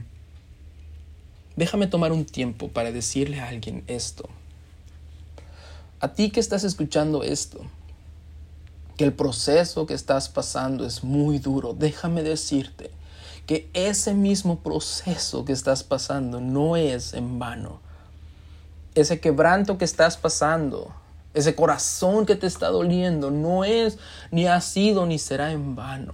[1.58, 4.30] déjame tomar un tiempo para decirle a alguien esto.
[6.00, 7.60] A ti que estás escuchando esto,
[9.02, 12.92] que el proceso que estás pasando es muy duro, déjame decirte
[13.48, 17.80] que ese mismo proceso que estás pasando no es en vano.
[18.94, 20.94] Ese quebranto que estás pasando,
[21.34, 23.98] ese corazón que te está doliendo, no es,
[24.30, 26.14] ni ha sido, ni será en vano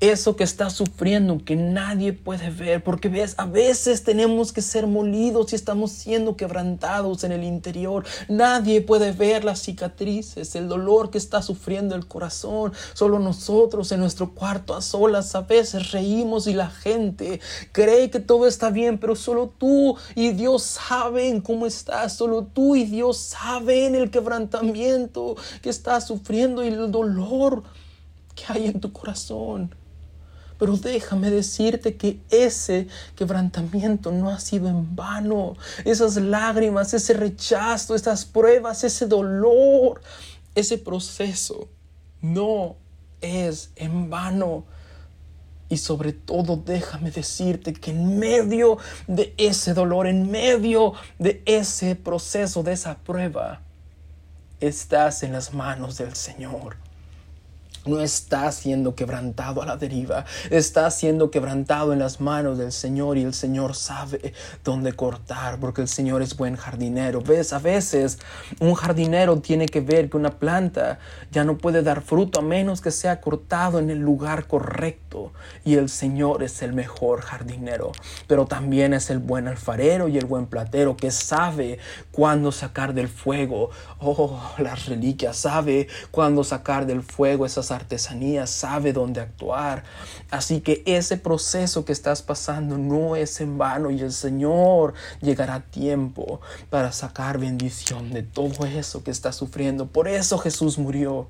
[0.00, 4.86] eso que estás sufriendo que nadie puede ver, porque ves, a veces tenemos que ser
[4.86, 8.04] molidos y estamos siendo quebrantados en el interior.
[8.26, 12.72] Nadie puede ver las cicatrices, el dolor que está sufriendo el corazón.
[12.94, 17.40] Solo nosotros en nuestro cuarto a solas a veces reímos y la gente
[17.72, 22.14] cree que todo está bien, pero solo tú y Dios saben cómo estás.
[22.16, 27.64] Solo tú y Dios saben el quebrantamiento que estás sufriendo y el dolor
[28.34, 29.74] que hay en tu corazón.
[30.60, 35.56] Pero déjame decirte que ese quebrantamiento no ha sido en vano.
[35.86, 40.02] Esas lágrimas, ese rechazo, esas pruebas, ese dolor,
[40.54, 41.70] ese proceso
[42.20, 42.76] no
[43.22, 44.66] es en vano.
[45.70, 51.96] Y sobre todo déjame decirte que en medio de ese dolor, en medio de ese
[51.96, 53.62] proceso, de esa prueba,
[54.60, 56.89] estás en las manos del Señor
[57.90, 63.18] no está siendo quebrantado a la deriva, está siendo quebrantado en las manos del Señor
[63.18, 64.32] y el Señor sabe
[64.64, 67.20] dónde cortar porque el Señor es buen jardinero.
[67.20, 68.18] Ves, a veces
[68.60, 70.98] un jardinero tiene que ver que una planta
[71.30, 75.32] ya no puede dar fruto a menos que sea cortado en el lugar correcto
[75.64, 77.92] y el Señor es el mejor jardinero,
[78.26, 81.78] pero también es el buen alfarero y el buen platero que sabe
[82.12, 88.92] cuándo sacar del fuego, oh, las reliquias, sabe cuándo sacar del fuego esas artesanía, sabe
[88.92, 89.84] dónde actuar.
[90.30, 95.56] Así que ese proceso que estás pasando no es en vano y el Señor llegará
[95.56, 96.40] a tiempo
[96.70, 99.86] para sacar bendición de todo eso que estás sufriendo.
[99.86, 101.28] Por eso Jesús murió.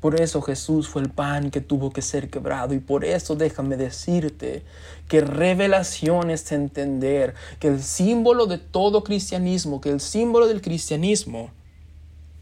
[0.00, 3.76] Por eso Jesús fue el pan que tuvo que ser quebrado y por eso déjame
[3.76, 4.62] decirte
[5.08, 11.50] que revelación es entender que el símbolo de todo cristianismo, que el símbolo del cristianismo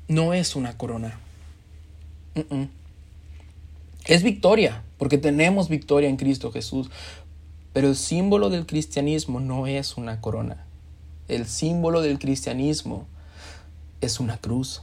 [0.06, 1.18] no es una corona.
[4.04, 6.90] Es victoria, porque tenemos victoria en Cristo Jesús.
[7.72, 10.64] Pero el símbolo del cristianismo no es una corona.
[11.28, 13.06] El símbolo del cristianismo
[14.00, 14.82] es una cruz.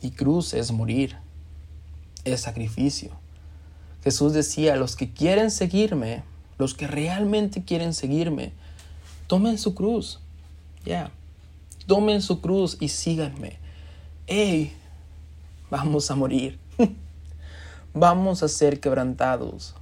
[0.00, 1.16] Y cruz es morir,
[2.24, 3.10] es sacrificio.
[4.04, 6.22] Jesús decía, los que quieren seguirme,
[6.56, 8.52] los que realmente quieren seguirme,
[9.26, 10.20] tomen su cruz.
[10.84, 11.10] Ya.
[11.86, 13.58] Tomen su cruz y síganme.
[14.26, 14.72] Hey,
[15.70, 16.58] vamos a morir.
[17.94, 19.74] vamos a ser quebrantados.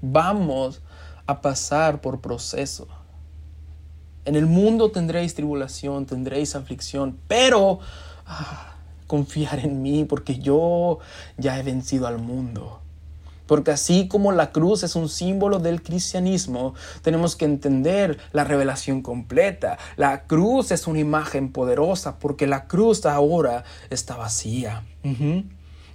[0.00, 0.82] Vamos
[1.26, 2.86] a pasar por proceso.
[4.24, 7.78] En el mundo tendréis tribulación, tendréis aflicción, pero
[8.26, 8.74] ah,
[9.06, 10.98] confiar en mí porque yo
[11.36, 12.80] ya he vencido al mundo.
[13.46, 19.02] Porque así como la cruz es un símbolo del cristianismo, tenemos que entender la revelación
[19.02, 19.78] completa.
[19.96, 24.84] La cruz es una imagen poderosa porque la cruz ahora está vacía.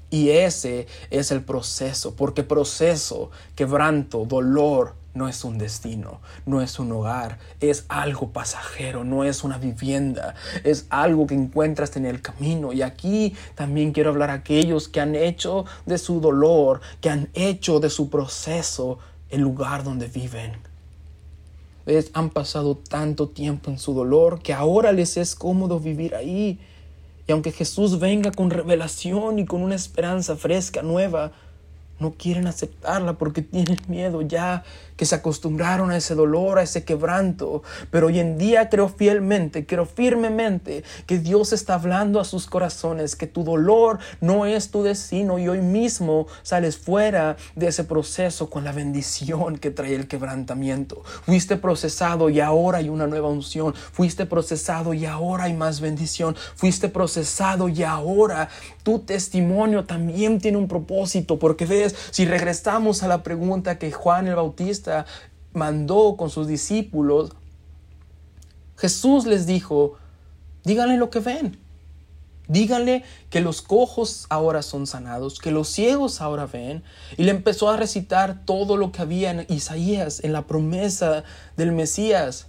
[0.09, 6.79] Y ese es el proceso, porque proceso, quebranto, dolor, no es un destino, no es
[6.79, 12.21] un hogar, es algo pasajero, no es una vivienda, es algo que encuentras en el
[12.21, 12.71] camino.
[12.71, 17.29] Y aquí también quiero hablar a aquellos que han hecho de su dolor, que han
[17.33, 18.99] hecho de su proceso
[19.29, 20.53] el lugar donde viven.
[22.13, 26.59] Han pasado tanto tiempo en su dolor que ahora les es cómodo vivir ahí.
[27.27, 31.31] Y aunque Jesús venga con revelación y con una esperanza fresca, nueva,
[32.01, 34.63] no quieren aceptarla porque tienen miedo ya
[35.01, 37.63] que se acostumbraron a ese dolor, a ese quebranto.
[37.89, 43.15] Pero hoy en día creo fielmente, creo firmemente que Dios está hablando a sus corazones,
[43.15, 48.51] que tu dolor no es tu destino y hoy mismo sales fuera de ese proceso
[48.51, 51.01] con la bendición que trae el quebrantamiento.
[51.25, 53.73] Fuiste procesado y ahora hay una nueva unción.
[53.73, 56.35] Fuiste procesado y ahora hay más bendición.
[56.55, 58.49] Fuiste procesado y ahora
[58.83, 61.39] tu testimonio también tiene un propósito.
[61.39, 64.90] Porque ves, si regresamos a la pregunta que Juan el Bautista
[65.53, 67.31] mandó con sus discípulos,
[68.77, 69.97] Jesús les dijo,
[70.63, 71.57] díganle lo que ven.
[72.47, 76.83] Díganle que los cojos ahora son sanados, que los ciegos ahora ven.
[77.15, 81.23] Y le empezó a recitar todo lo que había en Isaías, en la promesa
[81.55, 82.47] del Mesías.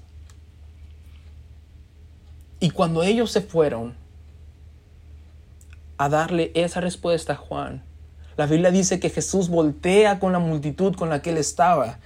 [2.59, 3.95] Y cuando ellos se fueron
[5.99, 7.85] a darle esa respuesta a Juan,
[8.37, 11.99] la Biblia dice que Jesús voltea con la multitud con la que él estaba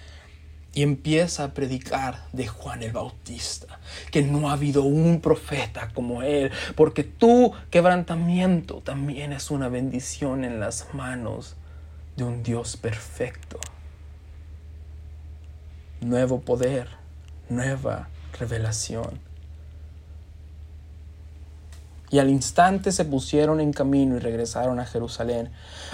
[0.77, 6.23] y empieza a predicar de Juan el Bautista, que no ha habido un profeta como
[6.23, 11.57] él, porque tu quebrantamiento también es una bendición en las manos
[12.17, 13.59] de un Dios perfecto.
[16.03, 16.89] Nuevo poder,
[17.49, 19.26] nueva revelación
[22.11, 25.51] y al instante se pusieron en camino y regresaron a Jerusalén.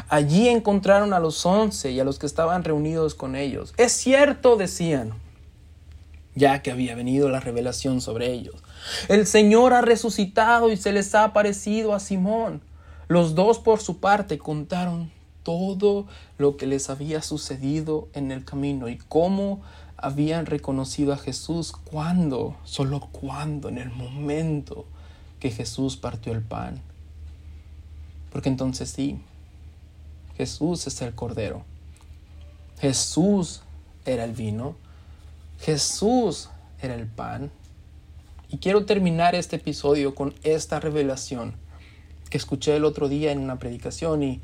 [0.09, 3.73] Allí encontraron a los once y a los que estaban reunidos con ellos.
[3.77, 5.15] Es cierto, decían,
[6.35, 8.57] ya que había venido la revelación sobre ellos.
[9.09, 12.63] El Señor ha resucitado y se les ha aparecido a Simón.
[13.09, 15.11] Los dos por su parte contaron
[15.43, 16.07] todo
[16.39, 19.61] lo que les había sucedido en el camino y cómo
[19.97, 24.87] habían reconocido a Jesús cuando, solo cuando, en el momento
[25.43, 26.81] que Jesús partió el pan.
[28.31, 29.21] Porque entonces sí,
[30.37, 31.65] Jesús es el Cordero.
[32.79, 33.63] Jesús
[34.05, 34.77] era el vino.
[35.59, 36.49] Jesús
[36.81, 37.51] era el pan.
[38.51, 41.55] Y quiero terminar este episodio con esta revelación
[42.31, 44.41] que escuché el otro día en una predicación y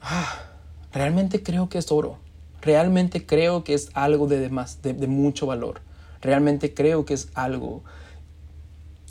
[0.00, 0.46] ah,
[0.92, 2.18] realmente creo que es oro.
[2.60, 5.80] Realmente creo que es algo de, de, de mucho valor.
[6.20, 7.84] Realmente creo que es algo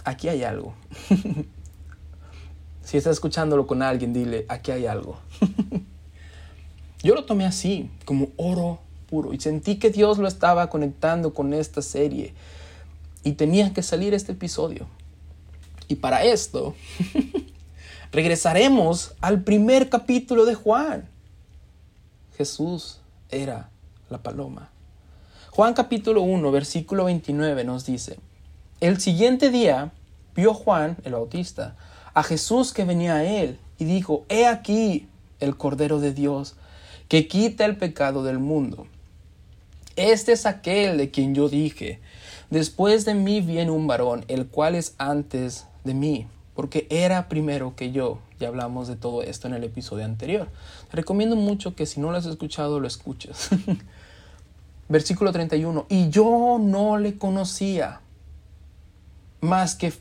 [0.04, 0.74] aquí hay algo.
[2.84, 5.18] si estás escuchándolo con alguien, dile, aquí hay algo.
[7.04, 8.80] Yo lo tomé así, como oro
[9.10, 12.34] puro, y sentí que Dios lo estaba conectando con esta serie.
[13.24, 14.88] Y tenía que salir este episodio.
[15.88, 16.76] Y para esto,
[18.12, 21.10] regresaremos al primer capítulo de Juan.
[22.38, 23.70] Jesús era
[24.10, 24.70] la paloma.
[25.52, 28.20] Juan capítulo 1, versículo 29 nos dice,
[28.82, 29.92] el siguiente día
[30.36, 31.76] vio Juan, el Bautista,
[32.14, 35.08] a Jesús que venía a él y dijo, He aquí
[35.40, 36.56] el Cordero de Dios
[37.08, 38.88] que quita el pecado del mundo.
[39.96, 42.00] Este es aquel de quien yo dije,
[42.50, 47.76] después de mí viene un varón, el cual es antes de mí, porque era primero
[47.76, 48.20] que yo.
[48.40, 50.48] Ya hablamos de todo esto en el episodio anterior.
[50.90, 53.50] Te recomiendo mucho que si no lo has escuchado, lo escuches.
[54.90, 55.86] Versículo 31.
[55.90, 58.02] Y yo no le conocía
[59.42, 59.94] más que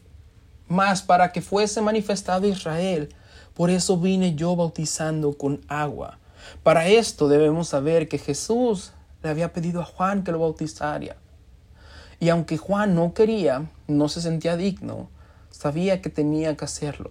[0.69, 3.09] más para que fuese manifestado Israel.
[3.55, 6.19] Por eso vine yo bautizando con agua.
[6.63, 11.17] Para esto debemos saber que Jesús le había pedido a Juan que lo bautizara.
[12.21, 15.11] Y aunque Juan no quería, no se sentía digno,
[15.51, 17.11] sabía que tenía que hacerlo.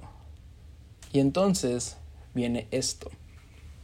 [1.11, 1.97] Y entonces
[2.33, 3.09] viene esto.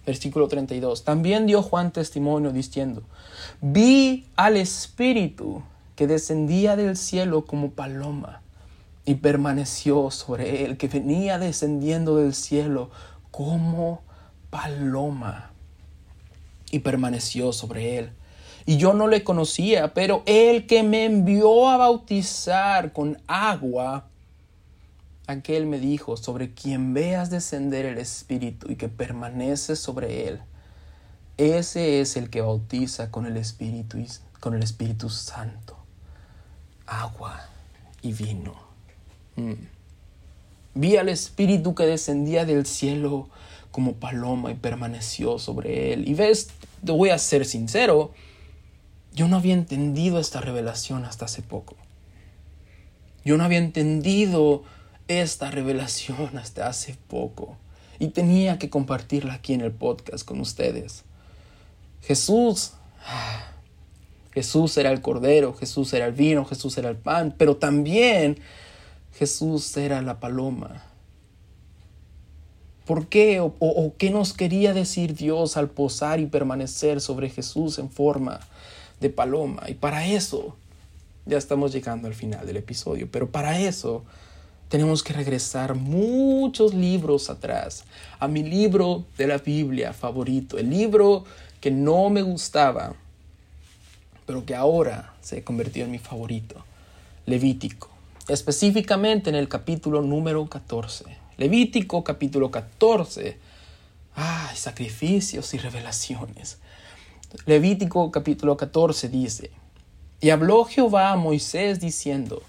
[0.05, 1.03] Versículo 32.
[1.03, 3.03] También dio Juan testimonio diciendo,
[3.59, 5.63] vi al Espíritu
[5.95, 8.41] que descendía del cielo como paloma
[9.05, 12.89] y permaneció sobre él, que venía descendiendo del cielo
[13.31, 14.01] como
[14.49, 15.51] paloma
[16.71, 18.11] y permaneció sobre él.
[18.65, 24.07] Y yo no le conocía, pero el que me envió a bautizar con agua,
[25.27, 30.41] aquel me dijo, sobre quien veas descender el Espíritu y que permanece sobre él,
[31.37, 33.97] ese es el que bautiza con el Espíritu,
[34.39, 35.77] con el Espíritu Santo,
[36.87, 37.49] agua
[38.01, 38.53] y vino.
[39.35, 39.53] Mm.
[40.75, 43.29] Vi al Espíritu que descendía del cielo
[43.71, 46.07] como paloma y permaneció sobre él.
[46.07, 46.49] Y ves,
[46.83, 48.11] te voy a ser sincero,
[49.13, 51.75] yo no había entendido esta revelación hasta hace poco.
[53.23, 54.63] Yo no había entendido
[55.07, 57.57] esta revelación hasta hace poco
[57.99, 61.03] y tenía que compartirla aquí en el podcast con ustedes.
[62.01, 62.73] Jesús,
[63.05, 63.54] ah,
[64.35, 68.37] Jesús era el cordero, Jesús era el vino, Jesús era el pan, pero también
[69.17, 70.83] Jesús era la paloma.
[72.85, 77.89] ¿Por qué o, qué nos quería decir Dios al posar y permanecer sobre Jesús en
[77.89, 78.41] forma
[78.99, 79.63] de paloma?
[79.69, 80.57] Y para eso,
[81.25, 84.03] ya estamos llegando al final del episodio, pero para eso
[84.67, 87.85] tenemos que regresar muchos libros atrás,
[88.19, 91.23] a mi libro de la Biblia favorito, el libro
[91.61, 92.95] que no me gustaba,
[94.25, 96.63] pero que ahora se convirtió en mi favorito,
[97.25, 97.95] Levítico
[98.27, 101.05] específicamente en el capítulo número 14.
[101.37, 103.37] Levítico capítulo 14.
[104.15, 106.59] Ay, sacrificios y revelaciones.
[107.45, 109.51] Levítico capítulo 14 dice,
[110.21, 112.41] y habló Jehová a Moisés diciendo,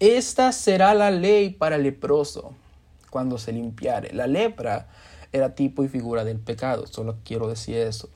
[0.00, 2.54] esta será la ley para el leproso
[3.10, 4.12] cuando se limpiare.
[4.14, 4.88] La lepra
[5.30, 8.08] era tipo y figura del pecado, solo quiero decir eso.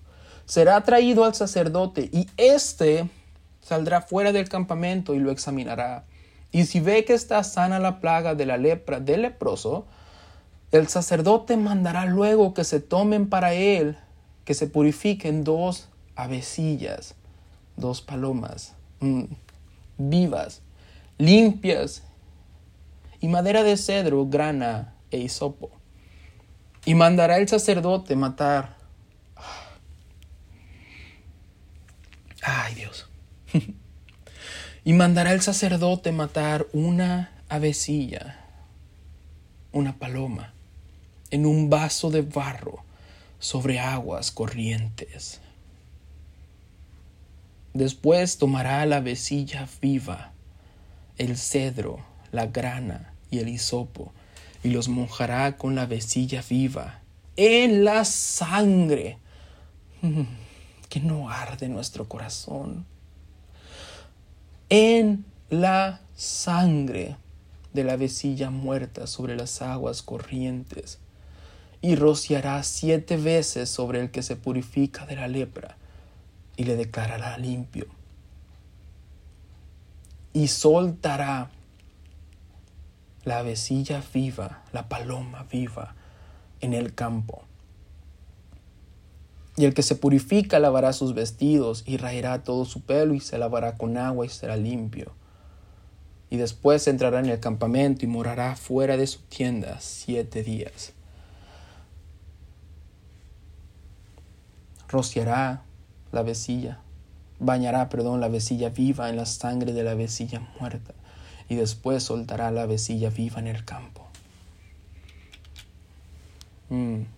[0.48, 3.08] Será traído al sacerdote y éste
[3.60, 6.04] saldrá fuera del campamento y lo examinará
[6.50, 9.86] y si ve que está sana la plaga de la lepra del leproso,
[10.72, 13.98] el sacerdote mandará luego que se tomen para él,
[14.44, 17.14] que se purifiquen dos avecillas,
[17.76, 19.24] dos palomas mm,
[19.98, 20.62] vivas,
[21.18, 22.02] limpias,
[23.20, 25.70] y madera de cedro, grana e hisopo.
[26.84, 28.77] Y mandará el sacerdote matar.
[32.42, 33.08] Ay Dios.
[34.84, 38.38] Y mandará el sacerdote matar una avecilla,
[39.70, 40.54] una paloma,
[41.30, 42.84] en un vaso de barro
[43.38, 45.42] sobre aguas corrientes.
[47.74, 50.32] Después tomará la avecilla viva,
[51.18, 52.00] el cedro,
[52.32, 54.12] la grana y el hisopo,
[54.64, 57.02] y los mojará con la avecilla viva
[57.36, 59.18] en la sangre
[60.88, 62.86] que no arde nuestro corazón
[64.70, 67.16] en la sangre
[67.72, 70.98] de la vecilla muerta sobre las aguas corrientes,
[71.80, 75.76] y rociará siete veces sobre el que se purifica de la lepra,
[76.56, 77.86] y le declarará limpio.
[80.32, 81.50] Y soltará
[83.24, 85.94] la vecilla viva, la paloma viva,
[86.60, 87.47] en el campo
[89.58, 93.38] y el que se purifica lavará sus vestidos y raerá todo su pelo y se
[93.38, 95.10] lavará con agua y será limpio.
[96.30, 100.92] Y después entrará en el campamento y morará fuera de su tienda siete días.
[104.86, 105.64] Rociará
[106.12, 106.80] la vecilla,
[107.40, 110.94] bañará, perdón, la vecilla viva en la sangre de la vecilla muerta
[111.48, 114.06] y después soltará la vecilla viva en el campo.
[116.68, 117.17] Mm.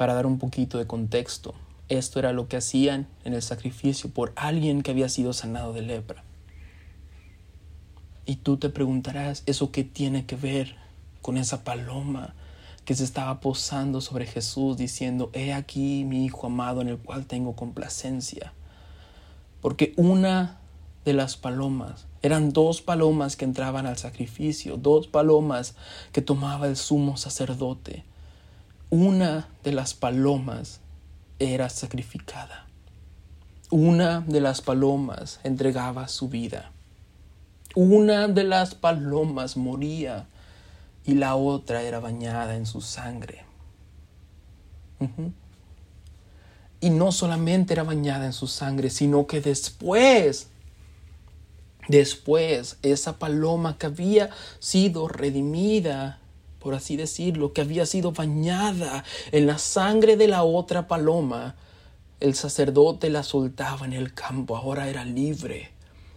[0.00, 1.52] Para dar un poquito de contexto,
[1.90, 5.82] esto era lo que hacían en el sacrificio por alguien que había sido sanado de
[5.82, 6.24] lepra.
[8.24, 10.74] Y tú te preguntarás, ¿eso qué tiene que ver
[11.20, 12.34] con esa paloma
[12.86, 17.26] que se estaba posando sobre Jesús diciendo, he aquí mi Hijo amado en el cual
[17.26, 18.54] tengo complacencia?
[19.60, 20.60] Porque una
[21.04, 25.74] de las palomas, eran dos palomas que entraban al sacrificio, dos palomas
[26.10, 28.06] que tomaba el sumo sacerdote
[28.90, 30.80] una de las palomas
[31.38, 32.66] era sacrificada.
[33.70, 36.72] Una de las palomas entregaba su vida.
[37.76, 40.26] Una de las palomas moría
[41.04, 43.44] y la otra era bañada en su sangre.
[46.80, 50.48] Y no solamente era bañada en su sangre, sino que después,
[51.88, 56.19] después, esa paloma que había sido redimida
[56.60, 59.02] por así decirlo, que había sido bañada
[59.32, 61.56] en la sangre de la otra paloma,
[62.20, 65.72] el sacerdote la soltaba en el campo, ahora era libre.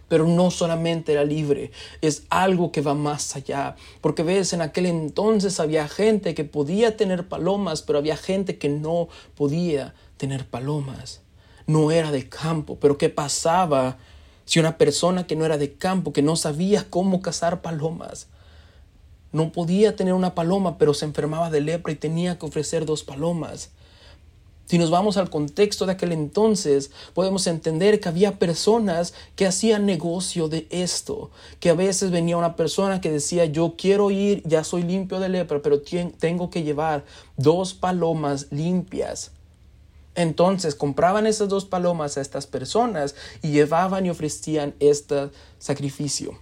[0.06, 1.72] Pero no solamente era libre,
[2.02, 3.74] es algo que va más allá.
[4.02, 8.68] Porque ves, en aquel entonces había gente que podía tener palomas, pero había gente que
[8.68, 11.22] no podía tener palomas.
[11.66, 13.96] No era de campo, pero ¿qué pasaba
[14.44, 18.28] si una persona que no era de campo, que no sabía cómo cazar palomas,
[19.34, 23.02] no podía tener una paloma, pero se enfermaba de lepra y tenía que ofrecer dos
[23.02, 23.70] palomas.
[24.66, 29.86] Si nos vamos al contexto de aquel entonces, podemos entender que había personas que hacían
[29.86, 31.30] negocio de esto,
[31.60, 35.28] que a veces venía una persona que decía, yo quiero ir, ya soy limpio de
[35.28, 35.82] lepra, pero
[36.18, 37.04] tengo que llevar
[37.36, 39.32] dos palomas limpias.
[40.14, 46.38] Entonces compraban esas dos palomas a estas personas y llevaban y ofrecían este sacrificio.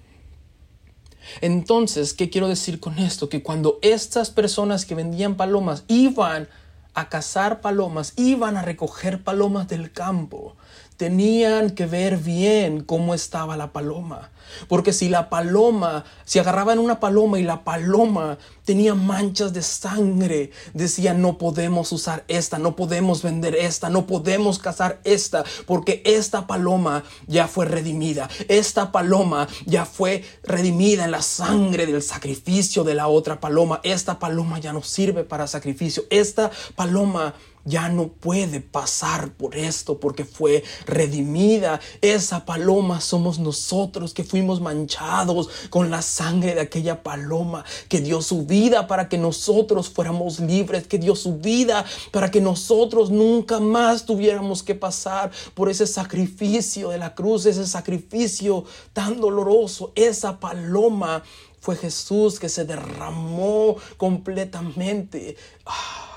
[1.41, 3.29] Entonces, ¿qué quiero decir con esto?
[3.29, 6.49] Que cuando estas personas que vendían palomas iban
[6.95, 10.57] a cazar palomas, iban a recoger palomas del campo,
[10.97, 14.31] tenían que ver bien cómo estaba la paloma.
[14.69, 20.51] Porque si la paloma, si agarraban una paloma y la paloma tenía manchas de sangre,
[20.75, 26.47] decían no podemos usar esta, no podemos vender esta, no podemos cazar esta, porque esta
[26.47, 28.29] paloma ya fue redimida.
[28.49, 33.81] Esta paloma ya fue redimida en la sangre del sacrificio de la otra paloma.
[33.83, 36.05] Esta paloma ya no sirve para sacrificio.
[36.11, 37.35] Esta paloma
[37.65, 41.81] ya no puede pasar por esto porque fue redimida.
[42.01, 48.23] Esa paloma somos nosotros que fuimos manchados con la sangre de aquella paloma que dio
[48.23, 53.61] su vida para que nosotros fuéramos libres, que dio su vida para que nosotros nunca
[53.61, 59.93] más tuviéramos que pasar por ese sacrificio de la cruz, ese sacrificio tan doloroso.
[59.95, 61.23] Esa paloma
[61.61, 65.37] fue Jesús que se derramó completamente.
[65.65, 66.12] Ah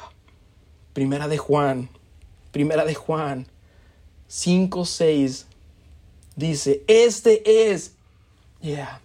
[0.96, 1.90] Primera de Juan,
[2.54, 3.48] Primera de Juan
[4.30, 5.46] 5, 6
[6.38, 7.96] dice, este es,
[8.62, 9.02] yeah,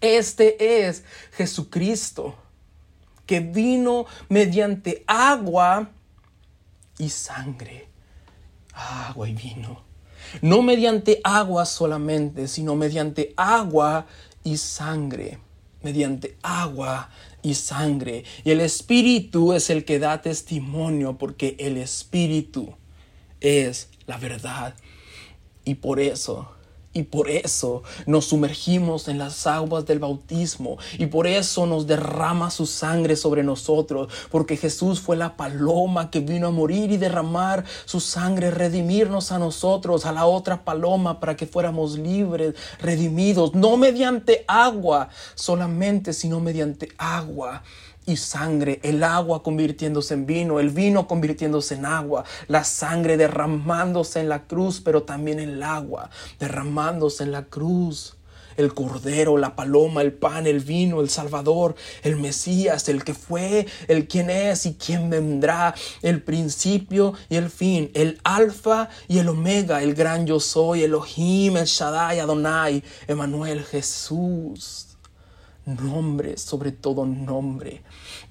[0.00, 2.34] este es Jesucristo
[3.26, 5.90] que vino mediante agua
[6.96, 7.88] y sangre.
[8.72, 9.82] Agua y vino.
[10.40, 14.06] No mediante agua solamente, sino mediante agua
[14.44, 15.40] y sangre.
[15.82, 17.10] Mediante agua
[17.46, 18.24] y sangre.
[18.44, 22.74] Y el Espíritu es el que da testimonio porque el Espíritu
[23.40, 24.74] es la verdad.
[25.64, 26.55] Y por eso
[26.96, 30.78] y por eso nos sumergimos en las aguas del bautismo.
[30.96, 34.10] Y por eso nos derrama su sangre sobre nosotros.
[34.30, 39.38] Porque Jesús fue la paloma que vino a morir y derramar su sangre, redimirnos a
[39.38, 43.54] nosotros, a la otra paloma, para que fuéramos libres, redimidos.
[43.54, 47.62] No mediante agua solamente, sino mediante agua
[48.06, 54.20] y sangre, el agua convirtiéndose en vino, el vino convirtiéndose en agua, la sangre derramándose
[54.20, 58.16] en la cruz, pero también el agua derramándose en la cruz.
[58.56, 63.66] El cordero, la paloma, el pan, el vino, el Salvador, el Mesías, el que fue,
[63.86, 69.28] el quien es y quien vendrá, el principio y el fin, el alfa y el
[69.28, 74.85] omega, el gran yo soy, Elohim, el Shaddai, Adonai, Emanuel, Jesús
[75.66, 77.82] nombre, sobre todo nombre,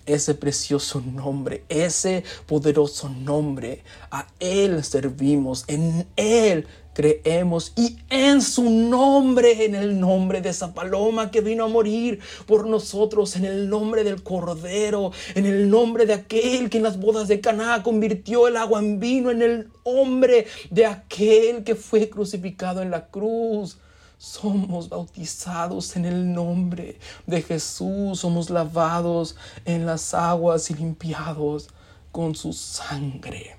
[0.05, 3.83] ese precioso nombre, ese poderoso nombre.
[4.09, 10.73] A Él servimos, en Él creemos y en su nombre, en el nombre de esa
[10.73, 16.05] paloma que vino a morir por nosotros, en el nombre del Cordero, en el nombre
[16.05, 19.69] de aquel que en las bodas de Caná convirtió el agua en vino, en el
[19.85, 23.77] nombre de aquel que fue crucificado en la cruz
[24.25, 26.97] somos bautizados en el nombre
[27.27, 31.69] de Jesús, somos lavados en las aguas y limpiados
[32.11, 33.55] con su sangre.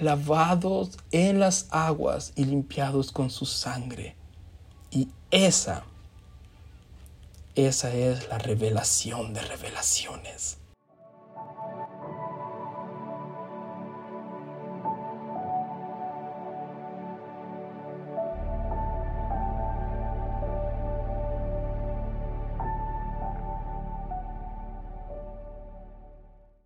[0.00, 4.16] Lavados en las aguas y limpiados con su sangre.
[4.90, 5.84] Y esa,
[7.54, 10.58] esa es la revelación de revelaciones.